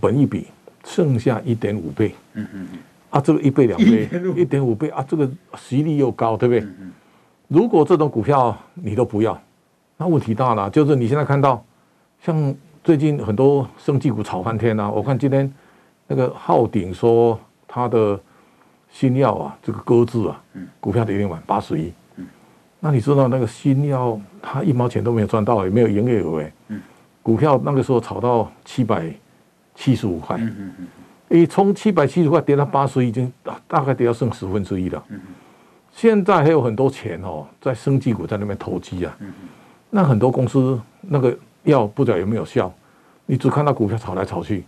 [0.00, 0.48] 本一比
[0.84, 2.68] 剩下一点五倍，嗯哼。
[3.10, 6.66] 啊，这个一倍两倍，一点五倍啊，这个息率又高，对不对？
[7.46, 9.40] 如果这种股票你都不要，
[9.96, 10.68] 那问题大了。
[10.68, 11.64] 就是你现在看到，
[12.20, 15.48] 像最近很多生技股炒翻天啊，我看今天
[16.08, 18.18] 那个浩鼎说他的
[18.90, 20.42] 新药啊，这个鸽子啊，
[20.80, 21.92] 股票跌停板八十一。
[22.84, 26.52] 那你知道那个新药，他一毛钱都没有赚到，也没有营业额哎。
[27.22, 29.10] 股票那个时候炒到七百
[29.74, 30.38] 七十五块。
[31.28, 33.32] 你从七百七十块跌到八十，已经
[33.66, 35.02] 大概跌到剩十分之一了。
[35.94, 39.16] 现在还有很多钱哦，在生技股在那边投机啊。
[39.88, 42.70] 那很多公司那个药不知道有没有效，
[43.24, 44.62] 你只看到股票炒来炒去。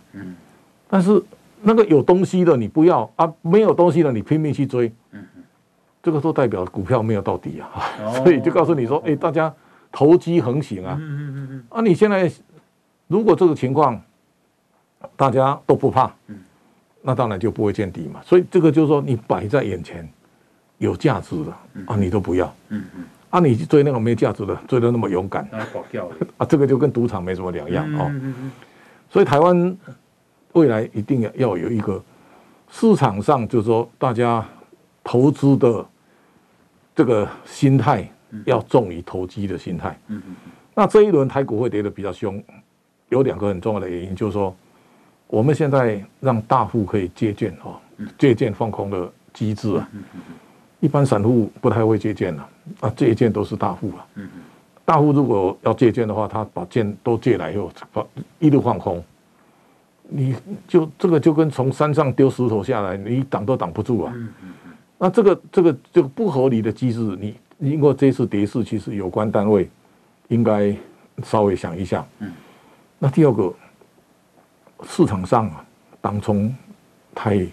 [0.87, 1.23] 但是
[1.61, 4.91] 那个有东西的你不要啊，没有东西的你拼命去追。
[6.07, 7.67] 这个都代表股票没有到底啊。
[8.23, 9.53] 所以就告诉你说，哎，大家
[9.91, 10.97] 投机横行啊。
[11.67, 12.31] 啊，你现在
[13.07, 14.01] 如果这个情况
[15.17, 16.09] 大家都不怕。
[17.01, 20.07] 那当然就不会见底嘛，所以这个就是说，你摆在眼前
[20.77, 21.51] 有价值的
[21.85, 22.53] 啊，你都不要。
[22.69, 23.05] 嗯嗯。
[23.29, 25.47] 啊，你追那个没价值的，追的那么勇敢，
[26.37, 28.09] 啊，这个就跟赌场没什么两样哦。
[29.09, 29.77] 所以台湾
[30.53, 32.01] 未来一定要要有一个
[32.69, 34.45] 市场上，就是说大家
[35.01, 35.85] 投资的
[36.97, 38.05] 这个心态
[38.43, 39.97] 要重于投机的心态。
[40.07, 40.35] 嗯嗯。
[40.75, 42.43] 那这一轮台股会跌得比较凶，
[43.07, 44.53] 有两个很重要的原因，就是说。
[45.29, 47.75] 我们现在让大户可以借券哦，
[48.17, 49.89] 借券放空的机制啊，
[50.79, 54.07] 一般散户不太会借券了啊，借券都是大户啊。
[54.85, 58.05] 大户如果要借券的话，他把券都借来以后，把
[58.39, 59.03] 一路放空，
[60.07, 60.33] 你
[60.65, 64.15] 就这个就跟从山上丢石头下来，你挡都挡不住啊。
[64.97, 69.69] 那这个这个这个不合理的机制，你经过这次跌势，其实有关单位
[70.27, 70.75] 应该
[71.23, 72.05] 稍微想一下。
[72.99, 73.53] 那第二个。
[74.83, 75.65] 市场上啊，
[75.99, 76.55] 当冲
[77.15, 77.47] 太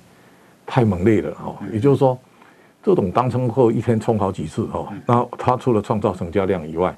[0.67, 2.19] 太猛烈了哦，也就是说，
[2.83, 6.95] 这种当冲后一天冲好几次哦，那它除了创造成交量以外，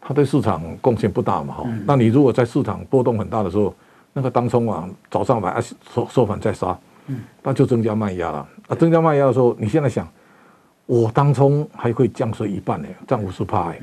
[0.00, 1.64] 它对市场贡献不大嘛哈。
[1.84, 3.74] 那你如果在市场波动很大的时候，
[4.12, 5.60] 那个当冲啊，早上买
[5.92, 6.78] 收收盘再杀，
[7.42, 8.48] 那就增加卖压了。
[8.68, 10.08] 啊，增加卖压的时候，你现在想，
[10.86, 13.80] 我当冲还可以降税一半呢，降五十趴哎，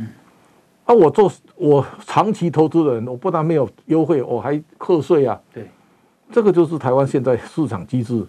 [0.85, 5.39] 啊，我做我长期投资的人，我不但没有优惠，我还课税啊。
[5.53, 5.69] 对，
[6.31, 8.25] 这个就是台湾现在市场机制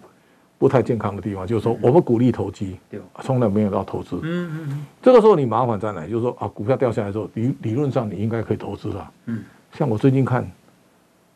[0.57, 2.77] 不太健康的地方，就是说我们鼓励投机，
[3.21, 4.17] 从来没有到投资。
[4.17, 4.85] 嗯嗯嗯。
[5.01, 6.05] 这个时候你麻烦在哪？
[6.07, 9.11] 就是说啊，股票掉下来之后，理理论上你应该可以投资了。
[9.25, 9.43] 嗯。
[9.73, 10.49] 像我最近看，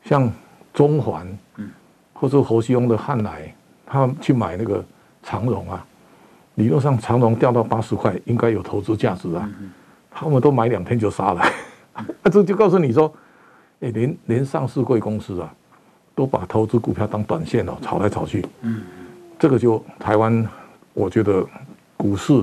[0.04, 0.32] 像
[0.74, 1.72] 中环，嗯，
[2.16, 3.54] 或者侯希翁的汉来，
[3.86, 4.84] 他去买那个
[5.22, 5.86] 长荣啊，
[6.56, 9.48] 理论上长荣掉到八十块，应该有投资价值啊。
[9.60, 9.72] 嗯
[10.18, 11.42] 他们都买两天就杀了，
[12.24, 13.14] 那 这就告诉你说，
[13.82, 15.54] 哎，连连上市贵公司啊，
[16.16, 18.46] 都把投资股票当短线哦，炒来炒去。
[18.62, 18.82] 嗯，
[19.38, 20.48] 这个就台湾，
[20.94, 21.46] 我觉得
[21.98, 22.42] 股市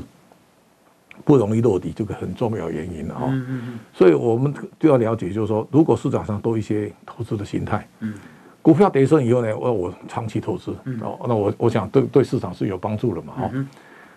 [1.24, 3.22] 不容易落地，这个很重要原因啊。
[3.22, 8.12] 嗯嗯，所以我们就要了解，就是说，如果市场上多一些投资的心态，嗯，
[8.62, 10.70] 股票跌升以后呢，我我长期投资，
[11.02, 13.34] 哦，那我我想对对市场是有帮助的嘛。
[13.34, 13.50] 哈，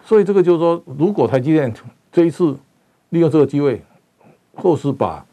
[0.03, 1.73] 所以这个就是说，如果台积电
[2.11, 2.55] 这一次。
[3.09, 3.81] 利用这个机会，
[4.55, 5.23] 或是把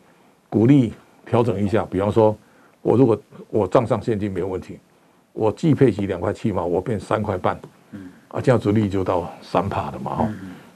[0.48, 0.92] 股利
[1.24, 1.84] 调整一下。
[1.90, 2.36] 比方说，
[2.80, 4.78] 我如果我账上现金没有问题，
[5.32, 7.58] 我既配息两块七毛，我变三块半，
[8.28, 10.28] 啊，这样殖利率就到三趴的嘛，哈，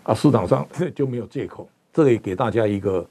[0.05, 1.69] 啊，市场上就没有借口。
[1.93, 3.07] 这里给大家一个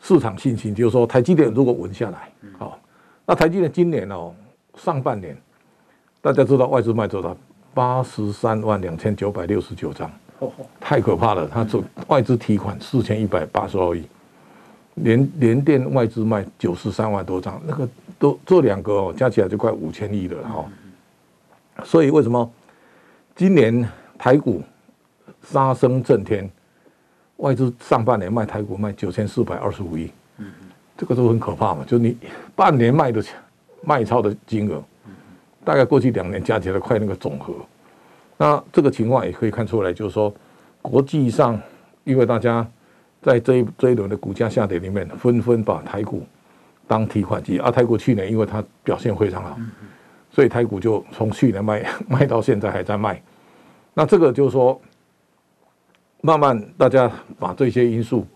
[0.00, 2.78] 市场信心，就是说，台积电如果稳下来，好，
[3.24, 4.34] 那台积电今年哦，
[4.76, 5.36] 上半年
[6.20, 7.36] 大家知道外资卖多少？
[7.74, 10.10] 八十三万两千九百六十九张。
[10.80, 11.46] 太可怕了！
[11.46, 14.04] 他这外资提款四千一百八十二亿，
[14.96, 20.64] 连连电外资卖九十三万多张，那个都这两个哦，加起来就快五千亿了哈。
[21.84, 22.52] 所以为什么
[23.36, 24.60] 今年台股
[25.44, 26.50] 杀声震天？
[27.36, 30.10] 外资上半年卖台股卖九千四百二十五亿，
[30.96, 31.84] 这个都很可怕嘛。
[31.86, 32.16] 就你
[32.56, 33.36] 半年卖的钱
[33.82, 34.82] 卖超的金额，
[35.64, 37.54] 大概过去两年加起来快那个总和。
[38.36, 40.34] 那这个情况也可以看出来，就是说，
[40.80, 41.60] 国际上
[42.04, 42.66] 因为大家
[43.20, 46.24] 在这一这一轮的股价下跌里面，纷纷把台股
[46.88, 47.58] 当提款机。
[47.58, 49.56] 而台股去年因为它表现非常好，
[50.30, 53.22] 所以台股就从去年卖卖到现在还在卖。
[53.94, 54.80] 那这个就是说，
[56.20, 58.26] 慢慢大家把这些因素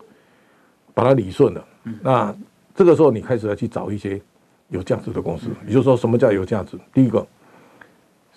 [0.93, 1.65] 把它理顺了。
[2.01, 2.35] 那
[2.75, 4.21] 这个时候你开始要去找一些
[4.69, 5.47] 有价值的公司。
[5.65, 6.77] 也就是说，什么叫有价值？
[6.93, 7.25] 第一个。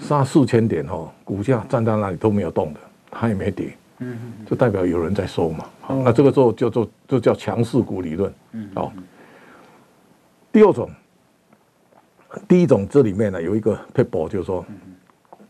[0.02, 5.66] 杀四千点哦，股价站在那里都没有动的，它也没跌，嗯，就代表有人在收嘛。
[5.82, 8.90] 好，那这个时候就做就叫强势股理论，嗯，好。
[10.50, 10.90] 第二种，
[12.48, 14.64] 第一种这里面呢有一个撇步，就是说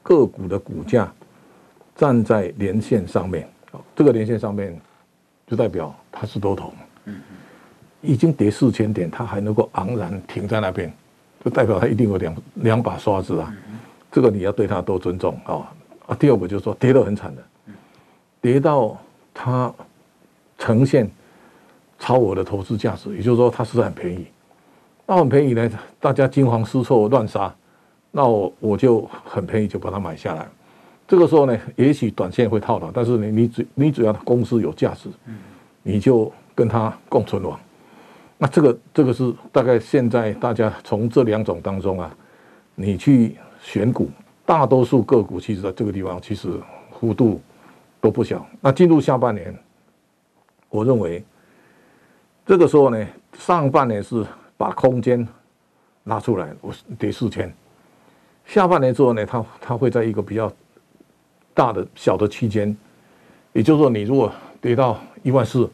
[0.03, 1.13] 个股的股价
[1.95, 3.49] 站在连线上面，
[3.95, 4.77] 这个连线上面
[5.47, 6.87] 就代表它是多头，嗯，
[8.01, 10.93] 已经跌四千点，它还能够昂然停在那边，
[11.45, 13.55] 就代表它一定有两两把刷子啊。
[14.13, 15.71] 这个你要对他多尊重啊！
[16.07, 17.43] 啊，第二个就是说跌得很惨的，
[18.41, 18.99] 跌到
[19.33, 19.73] 它
[20.59, 21.09] 呈现
[21.99, 24.27] 超额的投资价值，也就是说它是很便宜。
[25.07, 27.55] 那很便宜呢，大家惊慌失措乱杀，
[28.11, 30.49] 那我我就很便宜就把它买下来。
[31.07, 35.09] 这个时候呢，也许短线会套牢，但是你你只你只要公司有价值，
[35.85, 37.59] 你就跟它共存亡。
[38.43, 42.11] 那这个这个是大概现在大家从这两种当中啊，
[42.75, 43.37] 你去。
[43.63, 44.09] 选股，
[44.47, 46.49] 大多数个股其实在这个地方其实
[46.99, 47.43] 幅度
[48.01, 48.49] 都不小。
[48.59, 49.55] 那进入下半年，
[50.71, 51.23] 我认为
[52.47, 54.25] 这个时候呢，上半年是
[54.57, 55.29] 把空间
[56.05, 57.53] 拉出来，我跌四千。
[58.47, 60.51] 下半年之后呢，它它会在一个比较
[61.53, 62.75] 大的小的区间，
[63.53, 65.71] 也就是说，你如果跌到一万四，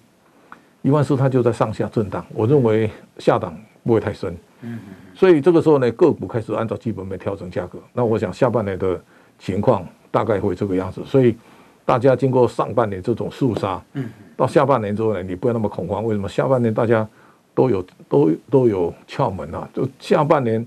[0.87, 2.25] 一万四它就在上下震荡。
[2.33, 4.37] 我认为下档不会太深。
[4.61, 4.79] 嗯。
[5.17, 7.81] 所以这个时候呢，个股开始按照基本面调整价格。
[7.93, 9.01] 那我想下半年的
[9.37, 11.03] 情况大概会这个样子。
[11.05, 11.37] 所以
[11.85, 16.05] 大家经过上半年这种肃杀，嗯，到下半年之后呢，你不要那么恐慌。
[16.05, 16.29] 为什么？
[16.29, 17.05] 下半年大家
[17.53, 19.69] 都有都都有窍门啊。
[19.75, 20.65] 就下半年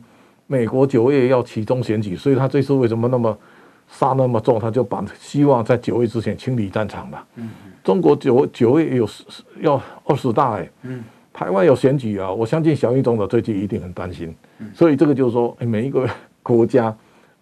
[0.47, 3.37] 美国九月要期中选举，所以他这次为什么那么
[3.91, 4.59] 杀那么重？
[4.59, 7.23] 他就把希望在九月之前清理战场嘛。
[7.35, 7.49] 嗯，
[7.83, 9.09] 中国九九月有
[9.61, 10.69] 要二十大哎。
[10.83, 11.03] 嗯。
[11.31, 14.35] 台湾有选举啊，我相信小英总统最近一定很担心，
[14.73, 16.05] 所以这个就是说，每一个
[16.43, 16.93] 国家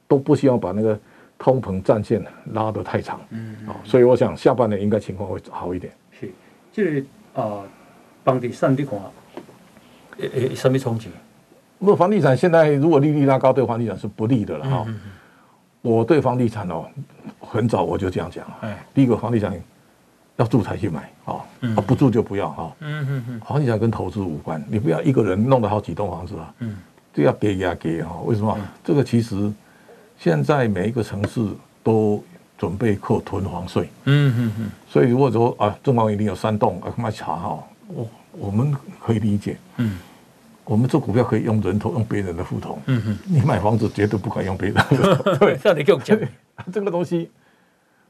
[0.08, 1.00] 都不希望把那个
[1.40, 5.92] 通膨战线拉得太长，嗯，啊，所以我想下半年应该情况会好一点。
[6.12, 6.32] 是，
[6.72, 7.08] 这个
[7.42, 7.64] 啊，
[8.24, 8.98] 房地产的话，
[10.20, 11.10] 诶诶，什么冲击？
[11.80, 14.86] 那房地产现在如果利率拉高，对房地产是不利的了哈。
[15.88, 16.86] 我对房地产哦，
[17.40, 19.58] 很早我就这样讲，哎，第一个房地产。
[20.40, 21.42] 要住才去买啊，
[21.88, 22.72] 不住就不要哈。
[22.82, 26.54] 嗯嗯嗯，房地产跟投资无关，你不要一个人弄了好几栋房子啊。
[26.60, 26.78] 嗯，
[27.12, 28.22] 这要给呀给哈。
[28.24, 28.56] 为什么？
[28.84, 29.52] 这个其实
[30.20, 31.44] 现在每一个城市
[31.82, 32.24] 都
[32.56, 33.90] 准备扣囤房税。
[34.04, 34.70] 嗯嗯嗯。
[34.88, 38.72] 所以如果说啊，正方一定有三栋啊，卖茶哈，我我们
[39.04, 39.98] 可以理解，嗯，
[40.68, 46.18] 我们做股票可以用人头，用别人的户头，嗯哼，你买房子绝对不敢用别人的， 对，这样你给我讲，
[46.72, 47.30] 这个东西，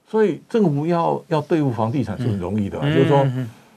[0.10, 3.26] 所以政府要要对付房地产是很容易的，嗯、就是说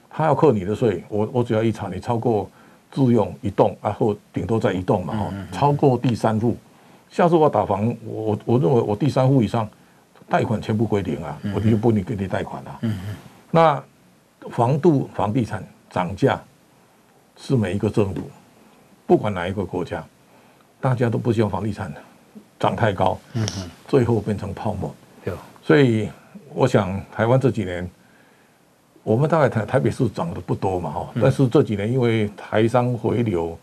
[0.09, 2.49] 他要扣你的税，我我只要一查你超过
[2.91, 6.57] 自用一栋，然后顶多再一栋嘛，哈、嗯，超过第三户，
[7.09, 9.69] 下次我打房，我我认为我第三户以上。
[10.29, 11.37] 贷款全部归零啊！
[11.53, 12.79] 我就不能给你贷款了。
[13.51, 13.83] 那
[14.49, 16.41] 房度房地产涨价
[17.35, 18.21] 是每一个政府，
[19.11, 20.01] 不管哪一个国家，
[20.79, 21.93] 大家都不希望房地产
[22.57, 23.19] 涨太高。
[23.33, 23.69] 嗯嗯。
[23.85, 24.95] 最后变成泡沫。
[25.21, 25.33] 对。
[25.61, 26.09] 所以
[26.53, 27.85] 我想，台湾这几年，
[29.03, 33.59] 我们大概台台北市涨的不多嘛哈，但是这几年因为台商回流，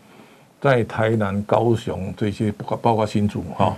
[0.61, 3.75] 在台南、高雄这些，包括包括新竹哈。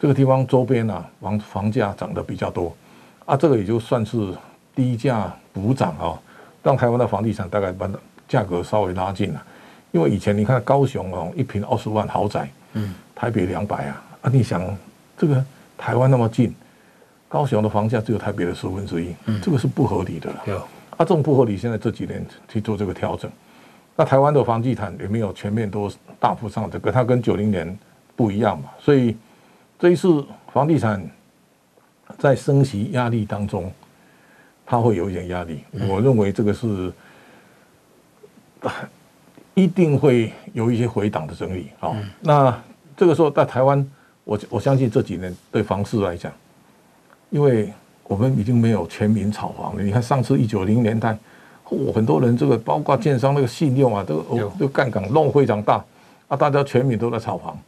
[0.00, 2.74] 这个地方周边啊，房房价涨得比较多，
[3.24, 4.34] 啊，这个也就算是
[4.74, 6.18] 低价补涨啊，
[6.60, 7.88] 让台湾的房地产大概把
[8.26, 9.40] 价格稍微拉近了。
[9.92, 14.76] 因为以前你看高雄哦，一平二十万豪宅，嗯，台北两百啊，啊，你想
[15.16, 15.44] 这个
[15.78, 16.52] 台湾那么近，
[17.28, 20.28] 高雄的房价只有台北的十分之一，嗯这个是不合理的。
[20.46, 23.30] 有啊，这种不合理，现在这几年去做这个调整，
[23.94, 27.78] 那台湾的房地产也没有全面都大幅上涨，跟它跟九零年
[28.16, 29.16] 不一样嘛，所以。
[29.78, 31.04] 这一次房地产
[32.18, 33.68] 在升息压力当中，
[34.64, 35.64] 它会有一点压力。
[35.88, 36.92] 我认为这个是
[39.54, 41.68] 一定会有一些回档的整理。
[41.78, 42.56] 好，那
[42.96, 43.86] 这个时候在台湾，
[44.24, 46.32] 我我相信这几年对房市来讲，
[47.30, 47.72] 因为
[48.04, 49.82] 我们已经没有全民炒房了。
[49.82, 51.16] 你看上次一九零年代，
[51.68, 55.84] 我很多人这个包括建商那个信用啊，都都杠杆弄非常大
[56.28, 57.58] 啊，大家全民都在炒房。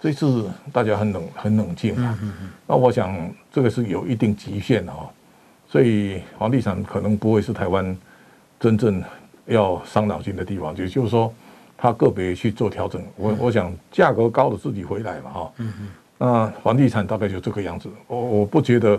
[0.00, 2.18] 这次大家很冷很冷静啊，
[2.66, 3.14] 那我想
[3.52, 5.08] 这个是有一定极限的哦，
[5.68, 7.94] 所以房地产可能不会是台湾
[8.58, 9.02] 真正
[9.50, 11.32] 要伤脑筋的地方，也就是说，
[11.76, 13.04] 他个别去做调整。
[13.16, 17.90] 我我想价格高的自己回来嘛哈，嗯嗯那房地产大概就这个样子。
[18.06, 18.98] 我我不觉得，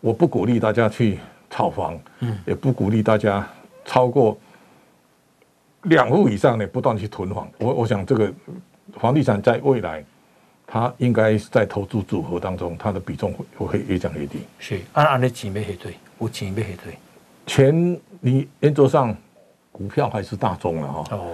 [0.00, 1.98] 我不鼓励大家去炒房，
[2.44, 3.48] 也不鼓励大家
[3.84, 4.36] 超过
[5.82, 7.48] 两户以上的不断去囤房。
[7.58, 8.32] 我我想这个
[8.98, 10.04] 房地产在未来。
[10.64, 14.38] 它应该在投资组合当中，它的比重会会越降越低。
[14.58, 16.96] 是，按按的钱没核对，我钱没核对。
[17.44, 19.14] 钱你原则上
[19.82, 21.04] 股票还是大宗了哈。
[21.16, 21.26] 哦。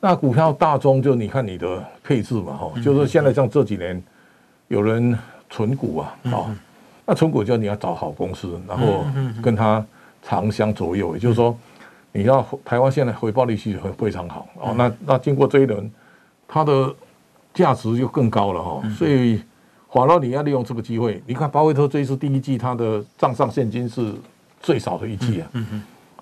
[0.00, 4.02] 那股票大宗就你看你的配置嘛哈，嗯、就是现在像这几年
[4.68, 6.58] 有人存股啊，哦、嗯，
[7.06, 9.04] 那存股就你要找好公司，然后
[9.42, 9.84] 跟他
[10.22, 11.56] 长相左右，也就是说
[12.12, 14.74] 你要台湾现在回报率其实很非常好哦。
[14.76, 15.90] 那那经过这一轮，
[16.46, 16.94] 它的。
[17.54, 19.38] 价值就更高了哈，所以
[19.86, 21.22] 华罗你要利用这个机会。
[21.26, 24.14] 你看巴菲特这一次第一季他的账上现金是
[24.58, 25.50] 最少的一季啊，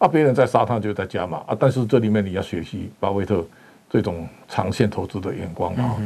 [0.00, 3.44] 啊，别人在杀他就在加码啊，但是这里面你要学习巴菲特
[3.90, 5.96] 这种长线投资的眼光啊。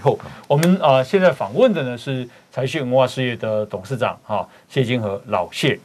[0.00, 5.78] 后我们啊现在访问的呢是财讯文化事业的董事长哈谢金河老谢，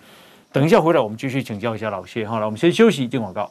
[0.53, 3.49] 等一下回来我们继续请教一下老谢哈，来我们先休息进广告。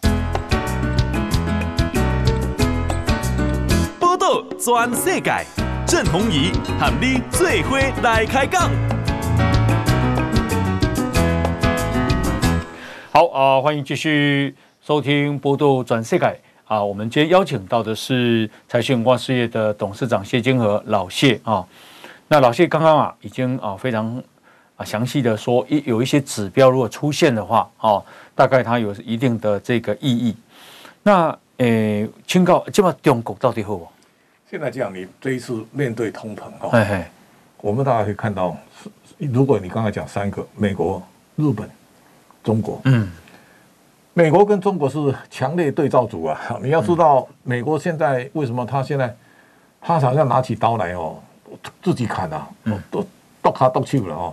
[4.58, 5.30] 全世界，
[5.86, 6.50] 郑弘仪
[6.80, 8.95] 和你最伙来开讲。
[13.16, 16.26] 好啊，欢迎继续收听《波度转世界》
[16.66, 16.84] 啊。
[16.84, 21.66] 我们今天邀请到的是财讯文化事业的董事长谢金河老谢啊。
[22.28, 24.22] 那老谢刚刚啊，已经啊非常
[24.76, 28.02] 啊详细的说，一有一些指标如果出现的话，啊，
[28.34, 30.36] 大概它有一定的这个意义。
[31.02, 33.80] 那诶，请告，这么中国到底好？
[34.50, 37.02] 现在这样，你这一次面对通膨哈，
[37.62, 38.54] 我们大家可以看到，
[39.16, 41.02] 如果你刚才讲三个，美国、
[41.36, 41.66] 日本、
[42.46, 43.10] 中国，嗯，
[44.14, 46.40] 美国跟中国是强烈对照组啊。
[46.62, 49.12] 你要知道，美国现在为什么他现在
[49.80, 51.16] 他好像拿起刀来哦，
[51.82, 52.48] 自己砍啊，
[52.88, 53.04] 都
[53.42, 54.32] 剁卡剁去了哦。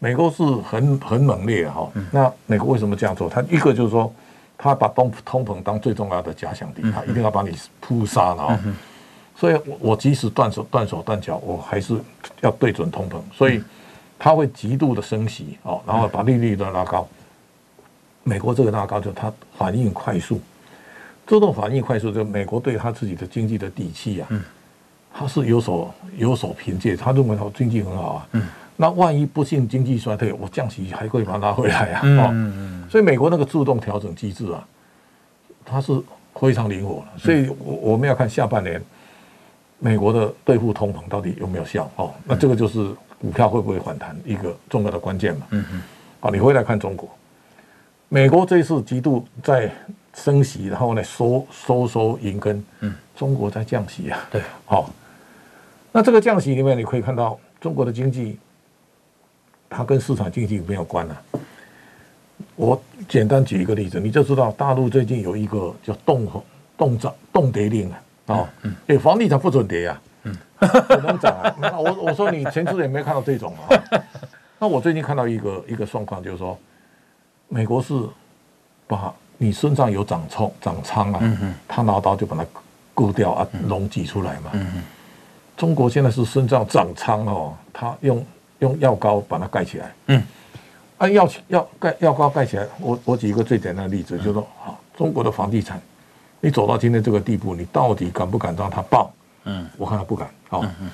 [0.00, 1.88] 美国是很很猛烈哈。
[2.10, 3.30] 那美国为什么这样做？
[3.30, 4.12] 他一个就是说，
[4.58, 8.60] 他把通通膨当最重要的假想敌，他一定要把你扑杀了啊。
[9.36, 11.94] 所以，我我即使断手断手断脚，我还是
[12.40, 13.62] 要对准通膨，所以
[14.18, 17.06] 他会极度的升息哦，然后把利率都拉高。
[18.28, 20.40] 美国这个大高，就它反应快速，
[21.24, 24.28] 这种反应快速，就美国对他自己的经济的底气啊，
[25.14, 28.28] 他是有所有所凭借，他认为他经济很好啊，
[28.76, 34.66] 那万一不幸经济衰退，我降息还可以把它拉回来啊，哦，所以美国那个自动调整机制啊，
[35.64, 35.92] 它是
[36.34, 38.82] 非常灵活的，所以我我们要看下半年。
[39.78, 41.86] 美国的对付通膨到底有没有效？
[41.96, 45.46] 哦，那这个就是股票会不会反弹一个重要的关键嘛。
[45.50, 45.82] 嗯嗯。
[46.18, 47.06] 好，你回来看中国，
[48.08, 49.70] 美国这次极度在
[50.14, 54.88] 升息，然后呢收收收银根，嗯，中国在降息啊，对，好，
[55.92, 58.38] 那这个降息里面你可以看到中国的经济，
[59.68, 61.40] 它跟市场经济没有关了、啊。
[62.54, 66.26] 我简单举一个例子，你就知道大陆最近有一个叫动
[66.76, 71.54] 动涨动跌令啊，啊，嗯，哎，房地产不准跌啊，嗯，不能涨啊。
[71.60, 73.82] 那我我说你前次也没看到这种啊。
[74.58, 76.58] 那我最近看到一个一个状况，就是说，
[77.48, 77.94] 美国是
[78.86, 82.44] 把你身上有长疮长疮啊，嗯、他拿刀就把它
[82.94, 84.50] 割掉啊，脓挤出来嘛。
[85.56, 88.24] 中国现在是身上长疮哦，他用
[88.58, 89.94] 用药膏把它盖起来。
[90.06, 90.22] 嗯，
[90.98, 95.80] 啊药药盖药膏盖起来，我我举一个最简单的例子，就是说，好，中国的房地产，
[96.40, 99.10] 你走到今天这个地步，你到底敢不敢让它爆？
[99.44, 100.28] 嗯，我看他不敢。
[100.48, 100.90] 好，嗯、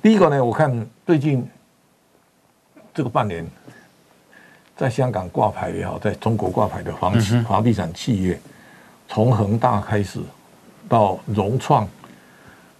[0.00, 1.48] 第一个呢，我看最近。
[2.94, 3.46] 这个半年，
[4.78, 8.40] 在香港挂牌也好，在中国挂牌的房企房地产企业，
[9.08, 10.20] 从恒大开始，
[10.88, 11.86] 到融创、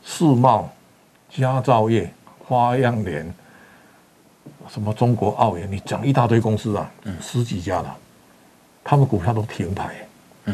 [0.04, 0.70] 世茂、
[1.28, 3.34] 佳兆业、花样年，
[4.68, 6.88] 什么中国奥园，你讲一大堆公司啊，
[7.20, 7.96] 十几家了，
[8.84, 9.92] 他们股票都停牌，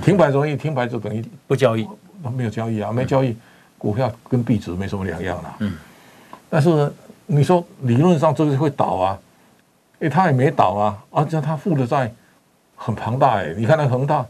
[0.00, 1.86] 停牌容易，停牌就等于不交易，
[2.34, 3.36] 没有交易啊，没交易，
[3.76, 5.56] 股票跟壁纸没什么两样了。
[5.58, 5.76] 嗯，
[6.48, 6.92] 但是呢，
[7.26, 9.18] 你说理论上这个会倒啊？
[10.04, 12.12] 哎，他也没倒啊，而且他负的债
[12.76, 13.54] 很庞大哎。
[13.56, 14.26] 你看那恒大，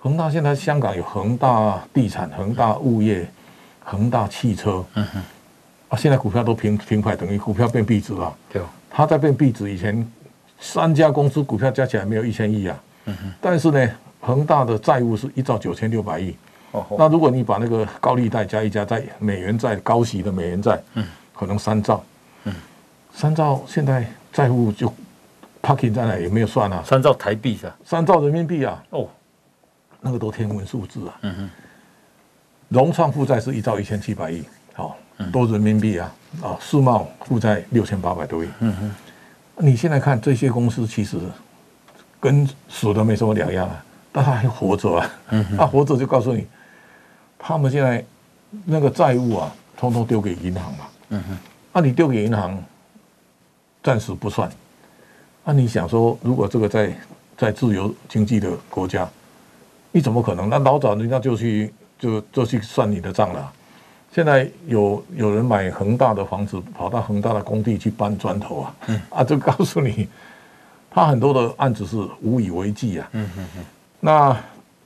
[0.00, 3.28] 恒大现在香港有恒大地产、恒大物业、
[3.84, 5.22] 恒大汽车，嗯哼，
[5.90, 8.34] 啊，现在股票都平平牌，等于股票变壁纸了。
[8.50, 10.10] 对，他在变壁纸以前，
[10.58, 12.82] 三家公司股票加起来没有一千亿啊。
[13.04, 13.90] 嗯哼，但是呢，
[14.22, 16.34] 恒大的债务是一兆九千六百亿。
[16.70, 22.02] 哦，那如果你把那个高利贷加一加，在美元债高息的美元债，嗯，可能三兆。
[23.18, 24.06] 嗯，三兆现在。
[24.30, 24.92] 债务就
[25.60, 27.76] parking 在那也没有算啊，三兆台币是吧？
[27.84, 29.08] 三兆人民币啊，哦，
[30.00, 31.18] 那个都天文数字啊。
[31.22, 31.50] 嗯哼，
[32.68, 34.44] 融创负债是一兆一千七百亿，
[34.74, 34.96] 好，
[35.32, 38.48] 多人民币啊，啊，世茂负债六千八百多亿。
[38.60, 38.94] 嗯哼，
[39.66, 41.18] 你现在看这些公司，其实
[42.20, 45.10] 跟死的没什么两样啊，但他还活着啊。
[45.30, 46.46] 嗯哼，他活着就告诉你，
[47.36, 48.04] 他们现在
[48.64, 50.84] 那个债务啊，通通丢给银行嘛。
[51.08, 51.38] 嗯哼，
[51.72, 52.62] 那你丢给银行。
[53.82, 54.50] 暂时不算，
[55.44, 56.92] 那你想说，如果这个在
[57.36, 59.08] 在自由经济的国家，
[59.92, 60.48] 你怎么可能？
[60.48, 63.52] 那老早人家就去就就去算你的账了。
[64.12, 68.74] 现在有有人买恒大的房子，跑到恒大的工地去搬砖头啊，
[69.10, 70.08] 啊，就告诉你，
[70.90, 73.10] 他很多的案子是无以为继啊。
[74.00, 74.36] 那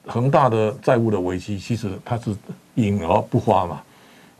[0.06, 2.36] 恒大的债务的危机，其实它是
[2.74, 3.80] 隐而不发嘛。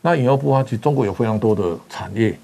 [0.00, 2.38] 那隐而不发，其实中国有非常多的产业。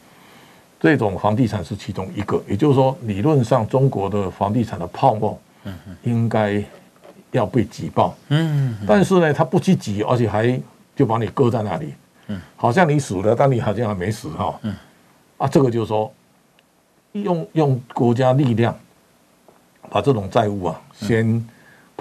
[0.81, 5.39] 这种房地产是其中一个，也就是说，理论上中国的房地产的泡沫，
[6.03, 6.62] 应该
[7.33, 10.61] 要被挤爆，嗯，但是呢，它不去挤，而且还
[10.95, 11.95] 就把你搁在那里，
[12.29, 14.74] 嗯，好像你死了，但你好像还没死哈，嗯，
[15.37, 16.12] 啊，这个就是说，
[17.12, 18.74] 用用国家力量
[19.91, 21.45] 把这种债务啊先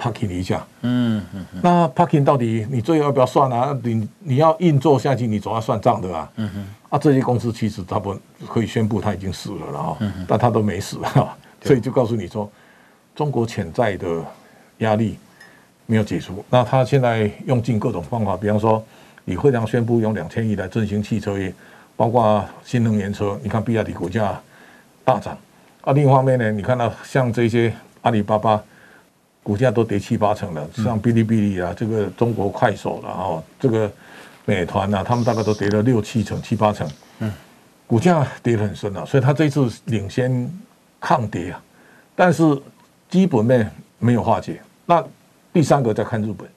[0.00, 3.76] parking 一下，嗯嗯，那 parking 到底你最后要不要算啊？
[3.82, 6.66] 你你要硬做下去，你总要算账的啊，嗯哼。
[6.90, 12.50] 啊，这些公司其实他不可以宣布他已经死了了哈，但他都没死哈，所以就告诉你说，
[13.14, 14.24] 中国潜在的
[14.78, 15.18] 压力
[15.84, 16.42] 没有解除。
[16.48, 18.82] 那他现在用尽各种方法，比方说
[19.26, 21.52] 李慧良宣布用两千亿来振兴汽车业，
[21.94, 24.40] 包括新能源车，你看比亚迪股价
[25.04, 25.36] 大涨。
[25.82, 27.70] 啊，另一方面呢，你看到像这些
[28.00, 28.62] 阿里巴巴
[29.48, 33.90] 股价都跌七八成了，像哔哩哔哩啊，这个中国快手了啊，这个。
[34.48, 37.30] 美团、啊，他们大概都跌了六七成、七八成，嗯，
[37.86, 40.50] 股价跌得很深啊，所以他这次领先
[40.98, 41.62] 抗跌啊，
[42.16, 42.58] 但是
[43.10, 44.58] 基本面没有化解。
[44.86, 45.04] 那
[45.52, 46.48] 第三个再看日本，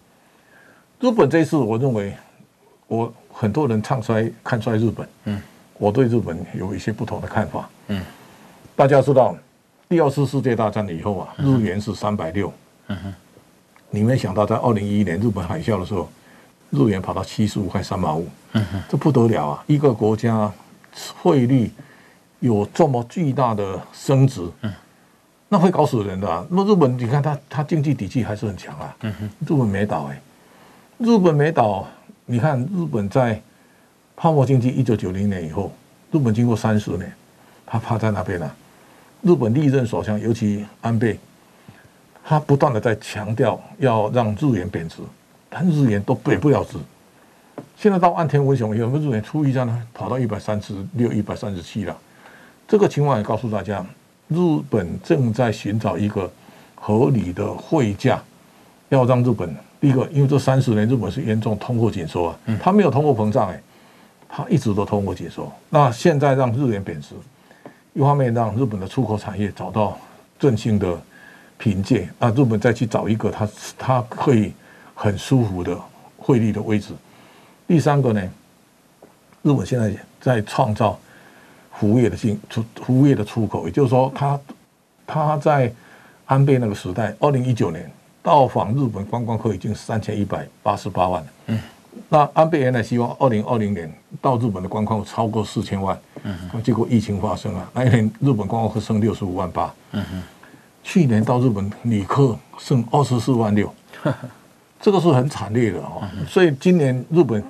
[1.01, 2.15] 日本这一次我认为，
[2.87, 5.41] 我很多人唱衰、看衰日本，嗯，
[5.77, 8.01] 我对日本有一些不同的看法，嗯，
[8.73, 9.35] 大家知道
[9.89, 12.53] 第二次世界大战以后啊，日元是三百六，嗯
[13.03, 13.13] 哼，
[13.89, 16.09] 你没想到在二零一一年日本海啸的时候。
[16.73, 19.63] 日元跑到七十五块三毛五，嗯哼这不得了啊！
[19.67, 20.49] 一个国家
[21.21, 21.69] 汇率
[22.39, 24.71] 有这么巨大的升值，嗯
[25.49, 26.47] 那会搞死人的啊。
[26.49, 28.95] 那日本，你看它它经济底气还是很强啊。
[29.01, 30.21] 嗯哼日本没倒哎，
[30.97, 31.85] 日本没倒。
[32.25, 33.41] 你看日本在
[34.15, 35.73] 泡沫经济一九九零年以后，
[36.09, 37.11] 日本经过三十年，
[37.65, 38.55] 它趴在那边了。
[39.23, 41.19] 日本历任首相，尤其安倍，
[42.24, 44.97] 他不断的在强调要让日元贬值。
[45.53, 46.78] 但日元都贬不了值，
[47.76, 51.93] 现在到岸田文雄有没有，日元出一战呢，跑到一百三十六、一百三十七了。
[52.65, 53.86] 这个情况也告诉大家，
[54.30, 54.38] 日
[54.69, 56.32] 本正在寻找一个
[56.74, 58.24] 合理的汇价，
[58.88, 63.61] 要让日本第一个，因为这三十年日本是严重通货紧缩啊，它没有通货膨胀哎，
[64.30, 65.51] 它一直都通货紧缩。
[65.69, 67.13] 那现在让日元贬值，
[67.91, 69.97] 一方面让日本的出口产业找到
[70.39, 70.97] 振兴的
[71.62, 73.47] 凭借，那日本再去找一个它
[73.78, 74.51] 它可以
[74.95, 75.78] 很舒服的
[76.18, 76.91] 汇率的位置。
[77.68, 78.22] 第三个呢，
[79.43, 80.99] 日本现在在创造
[81.74, 84.39] 服务业的进出服务业的出口，也就是说，它
[85.05, 85.72] 它在
[86.26, 87.88] 安倍那个时代，二零一九年。
[88.24, 91.28] 到访日本观光客已经三千一百八十八万了。
[91.47, 91.59] 嗯，
[92.07, 93.91] 那安倍原来希望二零二零年
[94.22, 95.99] 到日本的观光超过四千万。
[96.22, 99.74] 嗯，结果疫情发生了，那一年日本观光客剩六十五万八。
[99.93, 100.22] 嗯哼，
[100.84, 103.73] 去年到日本旅客剩二十四万六，
[104.82, 106.01] 这个是很惨烈的哦。
[106.27, 107.43] 所以今年日本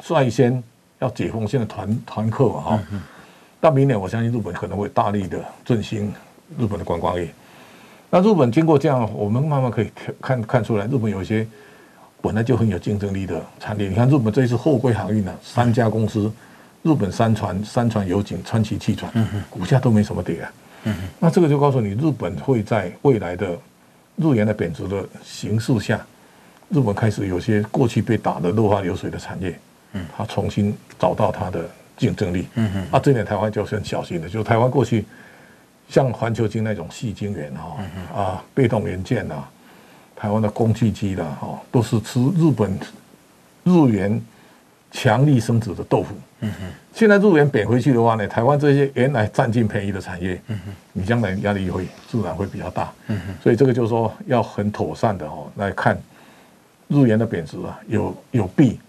[0.00, 0.62] 率先
[0.98, 2.80] 要解封，现在团团客嘛哈。
[3.60, 6.12] 到明年我相信日本可能会大力的振兴
[6.56, 7.28] 日本的观光业。
[8.08, 11.46] 那日本经过这样，我们慢慢可以看看出来，日本有一些
[12.22, 13.88] 本来就很有竞争力的产业。
[13.88, 16.32] 你看日本这一次货柜航运呢，三家公司，
[16.82, 19.12] 日本三船、三船油井、川崎汽船，
[19.50, 20.52] 股价都没什么跌啊。
[21.18, 23.56] 那这个就告诉你，日本会在未来的
[24.16, 26.00] 日元的贬值的形势下，
[26.68, 29.58] 日本开始有些过去被打得落花流水的产业，
[29.92, 32.46] 嗯它重新找到它的竞争力。
[32.90, 35.04] 啊，这点台湾就很小心的，就是台湾过去。
[35.90, 37.78] 像环球金那种细晶圆哈
[38.14, 39.42] 啊，被动元件呐，
[40.14, 42.78] 台湾的工具机啦哈，都是吃日本
[43.64, 44.22] 日元
[44.92, 46.14] 强力升值的豆腐。
[46.40, 46.66] 嗯哼，
[46.98, 50.58] 现在日元贬回去的话呢，台湾这些原来占尽便宜的产业，嗯，
[50.92, 52.92] 你将来压力会自然会比较大。
[53.06, 55.96] 嗯，所以这个就是说要很妥善的哦来看
[56.88, 58.80] 日元的贬值啊，有有弊，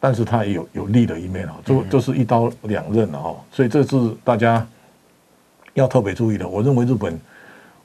[0.00, 4.66] 但是它也有有利的一面啊，就就是一刀两刃的哦，所以这是大家。
[5.74, 7.16] 要特别注意的，我认为日本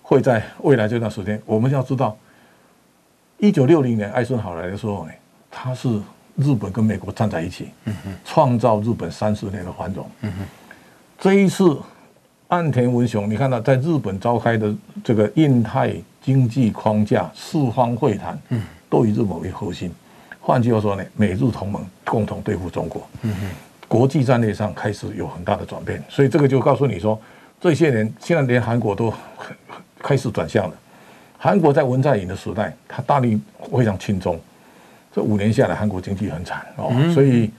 [0.01, 2.17] 会在未来这段时间，我们要知道，
[3.37, 5.05] 一九六零年艾森豪来的时候，
[5.51, 6.01] 他是
[6.35, 7.69] 日本跟美国站在一起，
[8.25, 10.09] 创造日本三十年的繁荣。
[11.19, 11.77] 这一次
[12.47, 14.73] 岸田文雄，你看到在日本召开的
[15.03, 18.37] 这个印太经济框架四方会谈，
[18.89, 19.91] 都以日本为核心。
[20.39, 23.07] 换句话说呢，美日同盟共同对付中国。
[23.87, 27.19] 国际战略上开始有很大的转变，所以这个就告诉你说。
[27.61, 29.13] 这些年，现在连韩国都
[29.99, 30.75] 开始转向了。
[31.37, 33.39] 韩国在文在寅的时代，他大力
[33.71, 34.37] 非常亲中。
[35.13, 36.91] 这五年下来，韩国经济很惨哦。
[37.13, 37.49] 所以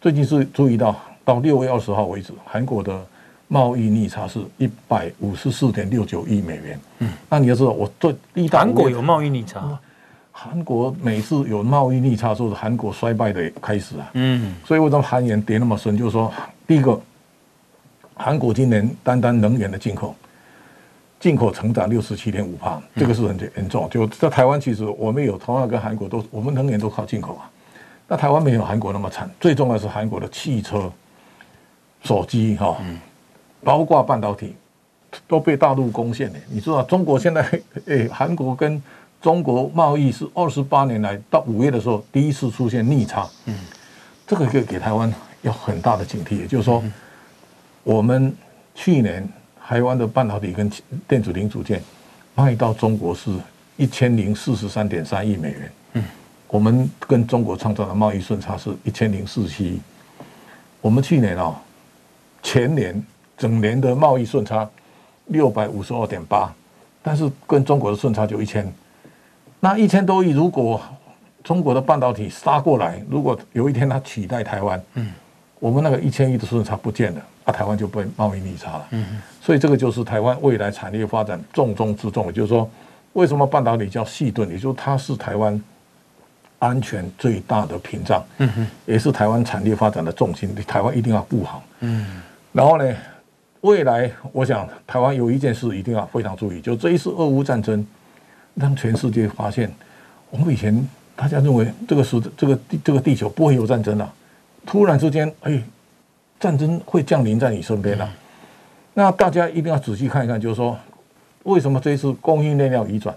[0.00, 3.00] 最近是注意到，到六月二十号为止，韩国的
[3.48, 6.80] 贸易逆差是一百五十四点六九亿美元。
[7.00, 9.78] 嗯，那你要知道，我最一韩国有贸易逆差，
[10.30, 14.10] 韩国每次有贸易逆差，就是韩国衰败的开始啊。
[14.14, 15.96] 嗯，所以为什么韩元跌那么深？
[15.96, 16.32] 就是说，
[16.66, 17.00] 第一个。
[18.14, 20.14] 韩国今年单单能源的进口，
[21.22, 23.88] 进口成长六十七点五帕，这个是很严重。
[23.88, 27.48] 就在台湾，其实我们有同样跟韩国都，我们能源都靠进口啊。
[28.08, 29.30] 那台湾没有韩国那么惨。
[29.40, 30.92] 最重要是韩国的汽车、
[32.02, 32.76] 手机哈，
[33.62, 34.56] 包括半导体
[35.28, 36.38] 都被大陆攻陷了。
[36.50, 37.40] 你知道中国现在
[37.86, 38.82] 诶，韩国跟
[39.20, 43.28] 中国贸易是二十八年来到五月的时候第一次出现逆差。
[43.46, 43.56] 嗯，
[44.26, 46.82] 这个可以给台湾有很大的警惕，也就是说。
[47.84, 48.32] 我们
[48.76, 49.28] 去年
[49.72, 50.70] 台湾的半导体跟
[51.08, 51.82] 电子零组件
[52.34, 53.30] 卖到中国是
[53.78, 55.72] 一千零四十三点三亿美元。
[55.94, 56.04] 嗯，
[56.48, 59.80] 我们跟中国创造的贸易顺差是一千零四十七亿。
[60.82, 61.58] 我们去年啊，
[62.42, 63.02] 前年
[63.38, 64.68] 整年的贸易顺差
[65.28, 66.52] 六百五十二点八，
[67.02, 68.70] 但是跟中国的顺差就一千。
[69.58, 70.78] 那一千多亿，如果
[71.42, 75.10] 中国的半导体杀过来，如果有一天它取代台湾，嗯，
[75.62, 77.22] 我们那个一千亿的顺差不见了。
[77.44, 78.86] 啊，台湾就被贸易逆差了。
[78.90, 82.26] 嗯，所以这个就是台湾未来产业发展重中之重。
[82.26, 82.68] 也就是说，
[83.12, 84.50] 为什么半导体叫细盾？
[84.50, 85.62] 也就是它是台湾
[86.58, 88.24] 安全最大的屏障。
[88.38, 90.52] 嗯，也是台湾产业发展的重心。
[90.66, 91.62] 台湾一定要顾好。
[91.78, 92.20] 嗯，
[92.52, 92.92] 然后呢，
[93.60, 97.86] 未来我想台湾有一件事一定要非常注意，就这一次俄乌战争，
[98.56, 99.72] 让全世界发现，
[100.28, 104.12] 我们以前大家认为这个是这个地这个地球不会有战争了，
[104.66, 105.62] 突然之间，哎。
[106.40, 108.12] 战争会降临在你身边了，
[108.94, 110.76] 那大家一定要仔细看一看，就是说，
[111.44, 113.16] 为什么这一次供应链要移转？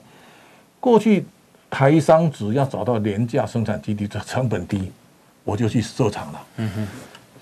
[0.79, 1.25] 过去
[1.67, 4.91] 台商只要找到廉价生产基地，这成本低，
[5.43, 6.41] 我就去设厂了。
[6.57, 6.87] 嗯哼。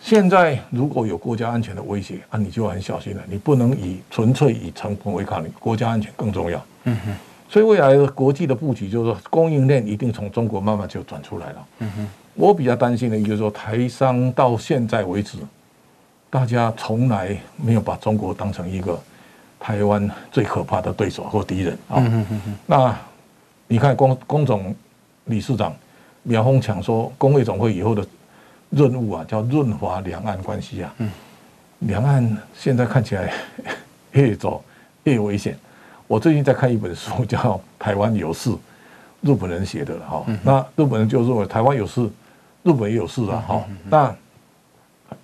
[0.02, 6.66] 现在如果有国家安全的威胁，啊，你就很小心了，你不能以纯粹以成本为考虑，国家安全更重要。
[6.86, 7.14] 嗯哼。
[7.50, 11.68] 所以未来的国际的布局，就是说供应链一定从中国慢慢就转出来了。
[11.80, 12.08] 嗯哼。
[12.36, 15.38] 我比较担心的，就是说台商到现在为止。
[16.30, 19.00] 大家从来没有把中国当成一个
[19.60, 22.04] 台湾最可怕的对手或敌人啊。
[22.66, 22.98] 那
[23.68, 24.76] 你看，工工总
[25.26, 25.76] 理事长
[26.24, 28.04] 苗宏强说，工会总会以后的
[28.72, 30.92] 任务啊，叫润滑两岸关系啊。
[30.98, 31.12] 嗯，
[31.82, 33.32] 两岸现在看起来
[34.14, 34.64] 越走
[35.06, 35.56] 越危险。
[36.08, 37.38] 我最近在看一本书，叫
[37.78, 38.50] 《台湾有事》，
[39.22, 40.26] 日本人写的哈。
[40.44, 42.10] 那日本人就认为台湾有事，
[42.64, 43.64] 日本也有事啊哈。
[43.90, 44.16] 那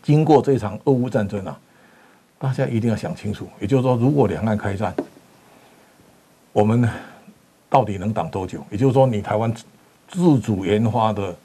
[0.04, 1.60] 经过这场俄乌战争啊，
[2.38, 3.48] 大家一定要想清楚。
[3.60, 4.94] 也就是说，如果两岸开战，
[6.54, 6.88] 我们
[7.70, 8.64] 到底能挡多久？
[8.70, 9.54] 也就是说，你台湾
[10.08, 11.36] 自主研发的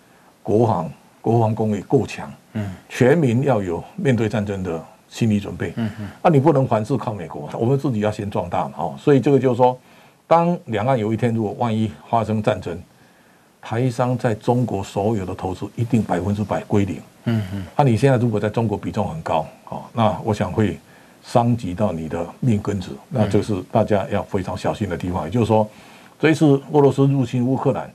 [0.43, 0.91] 国防
[1.21, 4.85] 国防工业够强，嗯，全民要有面对战争的。
[5.07, 9.79] 心理准备，嗯嗯，啊，你不能凡事靠美国，我们自己要先壮大嘛，哦，所以这个就是说，
[10.27, 12.77] 当两岸有一天如果万一发生战争，
[13.65, 20.79] 台商在中国所有的投资一定百分之百归零，嗯嗯，啊，你现在如果在中国比重很高，哦，那我想会
[21.25, 25.25] 伤及到你的命根子，那就是大家要非常小心的地方。
[25.25, 25.67] 也就是说，
[26.21, 27.91] 这一次俄罗斯入侵乌克兰，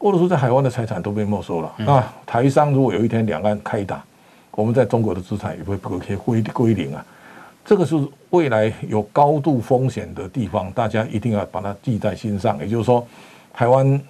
[0.00, 4.02] 俄罗斯在海湾的财产都被没收了，那台商如果有一天两岸开打，
[4.50, 7.06] 我们在中国的资产也会可以归归零啊，
[7.64, 7.94] 这个是
[8.30, 12.58] 未来有高度风险的地方，大家一定要把它记在心上。
[12.58, 13.06] 也就是说，
[13.54, 14.00] 台湾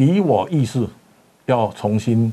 [0.00, 0.86] 敌我意识
[1.44, 2.32] 要重新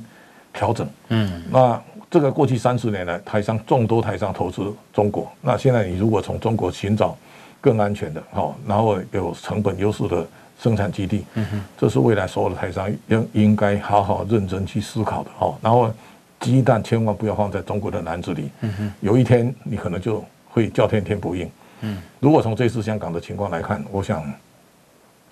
[0.53, 0.87] 调整。
[1.09, 7.13] 嗯，那这个过去三十年来，台商众多台商投资中国，那现在你如果从中国寻找
[7.59, 10.25] 更安全的，好，然后有成本优势的
[10.61, 15.29] 生产基地，嗯哼，这是未来所有的台商应应该好好认真去思考的。
[15.37, 15.91] 好，然后。
[16.39, 18.51] 鸡蛋千万不要放在中国的篮子里。
[18.61, 21.49] 嗯哼，有一天你可能就会叫天天不应。
[21.81, 24.23] 嗯，如果从这次香港的情况来看，我想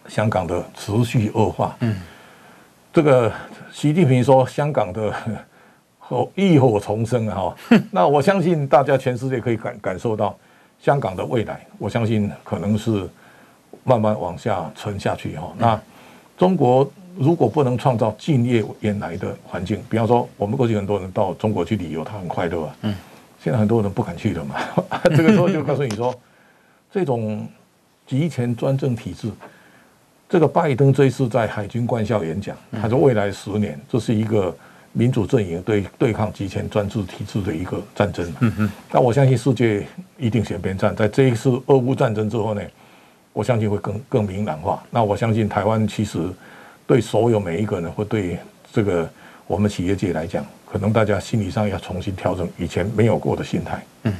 [0.07, 1.75] 香港的持续恶化。
[1.81, 1.95] 嗯，
[2.95, 3.29] 这个
[3.73, 5.13] 习近平说香港的
[5.99, 7.35] 火浴火重生啊！
[7.35, 7.55] 哈，
[7.91, 10.33] 那我相信大家全世界可以感感受到
[10.79, 11.59] 香港的未来。
[11.77, 13.05] 我相信可能是
[13.83, 15.51] 慢慢往下沉下去哈。
[15.57, 15.77] 那
[16.37, 16.89] 中国。
[17.17, 22.75] 如果不能创造敬业原来的环境，比方说，我们过去很多人到中国去旅游，他很快乐啊。
[22.81, 22.93] 嗯。
[23.41, 24.55] 现在很多人不敢去了嘛。
[25.15, 26.13] 这个时候就告诉你说，
[26.91, 27.47] 这种
[28.05, 29.31] 集权专政体制，
[30.35, 34.53] 这个拜登这一次在海军官校演讲，他说未来十年这是一个
[34.91, 38.29] 民主阵营对对抗集权专制体制的一个战争。
[38.41, 38.71] 嗯嗯。
[38.91, 42.61] 那我相信世界一定选边站，在这一次俄乌战争之后呢，
[43.31, 44.83] 我相信会更更明朗化。
[44.91, 46.19] 那我相信台湾其实。
[46.87, 48.37] 对所有每一个人，或对
[48.71, 49.09] 这个
[49.47, 53.83] 我们企业界来讲，可能大家心理上要重新调整以前没有过的心态。
[54.03, 54.13] 嗯，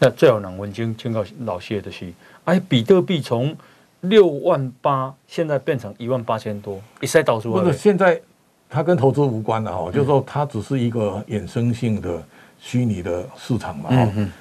[0.00, 2.12] 那最后能问清警告老谢的是，
[2.42, 3.56] 哎，比特币从
[4.02, 7.64] 六万八现在变成一万八千多，一塞倒出来。
[7.64, 8.20] 不是，现在
[8.68, 12.22] 它跟投资无关了哈，嗯、就是说它只是一个衍生性的
[12.60, 13.88] 虚拟的市场嘛。
[13.90, 14.32] 嗯嗯。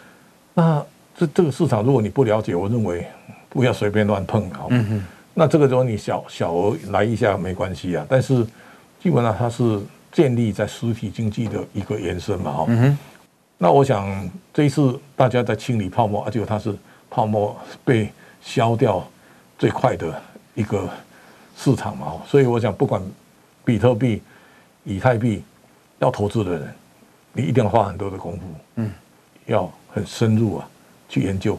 [0.53, 0.85] 那
[1.17, 3.07] 这这个市场，如果你不了解，我认为
[3.49, 4.67] 不要随便乱碰啊。
[4.69, 5.05] 嗯嗯。
[5.33, 8.45] 那这个时候你小小额来一下没关系啊，但是
[9.01, 9.79] 基本上它是
[10.11, 12.65] 建立在实体经济的一个延伸嘛，哈。
[12.67, 12.97] 嗯哼。
[13.57, 16.75] 那我想这一次大家在清理泡沫，而且它是
[17.09, 18.07] 泡沫被
[18.39, 19.03] 消掉
[19.57, 20.21] 最快的
[20.55, 20.89] 一个
[21.57, 23.01] 市场嘛，所以我想不管
[23.65, 24.21] 比特币、
[24.83, 25.43] 以太币
[25.99, 26.75] 要投资的人，
[27.33, 28.39] 你一定要花很多的功夫，
[28.75, 28.91] 嗯，
[29.45, 30.69] 要很深入啊
[31.09, 31.57] 去研究，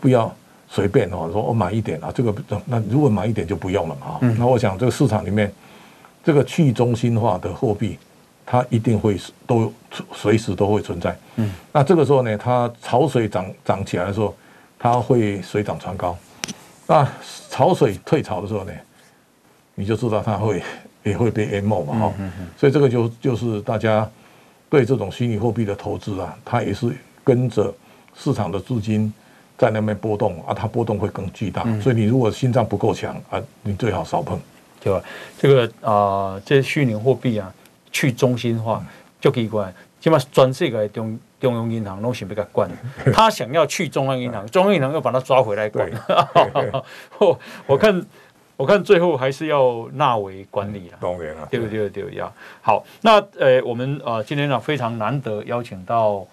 [0.00, 0.34] 不要。
[0.72, 2.32] 随便哦，说我买一点啊，这个
[2.64, 4.18] 那如果买一点就不用了嘛。
[4.20, 5.52] 嗯、那我想这个市场里面，
[6.22, 7.98] 这个去中心化的货币，
[8.46, 9.72] 它一定会都
[10.14, 11.18] 随时都会存在。
[11.34, 14.32] 嗯，那这个时候呢，它潮水涨涨起来的时候，
[14.78, 16.16] 它会水涨船高。
[16.90, 17.08] 那
[17.48, 18.72] 潮水退潮的时候呢，
[19.76, 20.60] 你就知道它会
[21.04, 21.96] 也会被淹没嘛。
[21.96, 24.10] 哈、嗯，所以这个就就是大家
[24.68, 27.72] 对这种虚拟货币的投资啊，它也是跟着
[28.16, 29.12] 市场的资金。
[29.56, 34.40] 在那边波动啊，它波动会更巨大，嗯、所以你如果心脏不够强啊，你最好少碰，
[34.80, 35.04] 对吧？
[35.38, 35.92] 这个啊、
[36.32, 37.52] 呃，这虚拟货币啊，
[37.92, 38.82] 去中心化
[39.20, 39.70] 就奇怪，
[40.00, 42.70] 起码全世界中中央银行拢想被它管，
[43.12, 45.90] 他想要去中央银行，中央银行又把他抓回来管。
[47.18, 48.06] 我我看
[48.56, 51.88] 我看最后还是要纳为管理了，当然了，对不对？
[51.88, 52.30] 对呀？
[52.60, 56.26] 好，那呃，我们啊、呃，今天呢非常难得邀请到。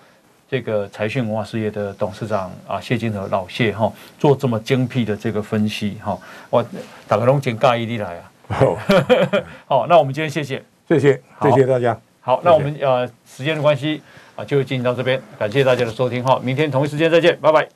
[0.50, 6.18] 这个财讯文化事业的董事长啊，谢金河老谢哈，做这么精辟的这个分析哈，
[6.50, 6.66] 我
[7.06, 8.32] 打个龙井盖伊利来啊，
[9.68, 12.00] 好，那我们今天谢谢，谢谢，谢谢大家。
[12.22, 14.02] 好，那我们呃时间的关系
[14.38, 17.68] 啊，就进行到这边，感谢大家的收听哈，明天同一时间再见，拜拜。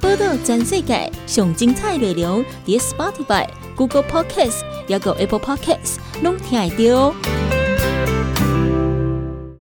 [0.00, 7.55] 报道全世界上精彩内容，点 Spotify、Google Podcasts，还有 Apple Podcasts，拢听得到。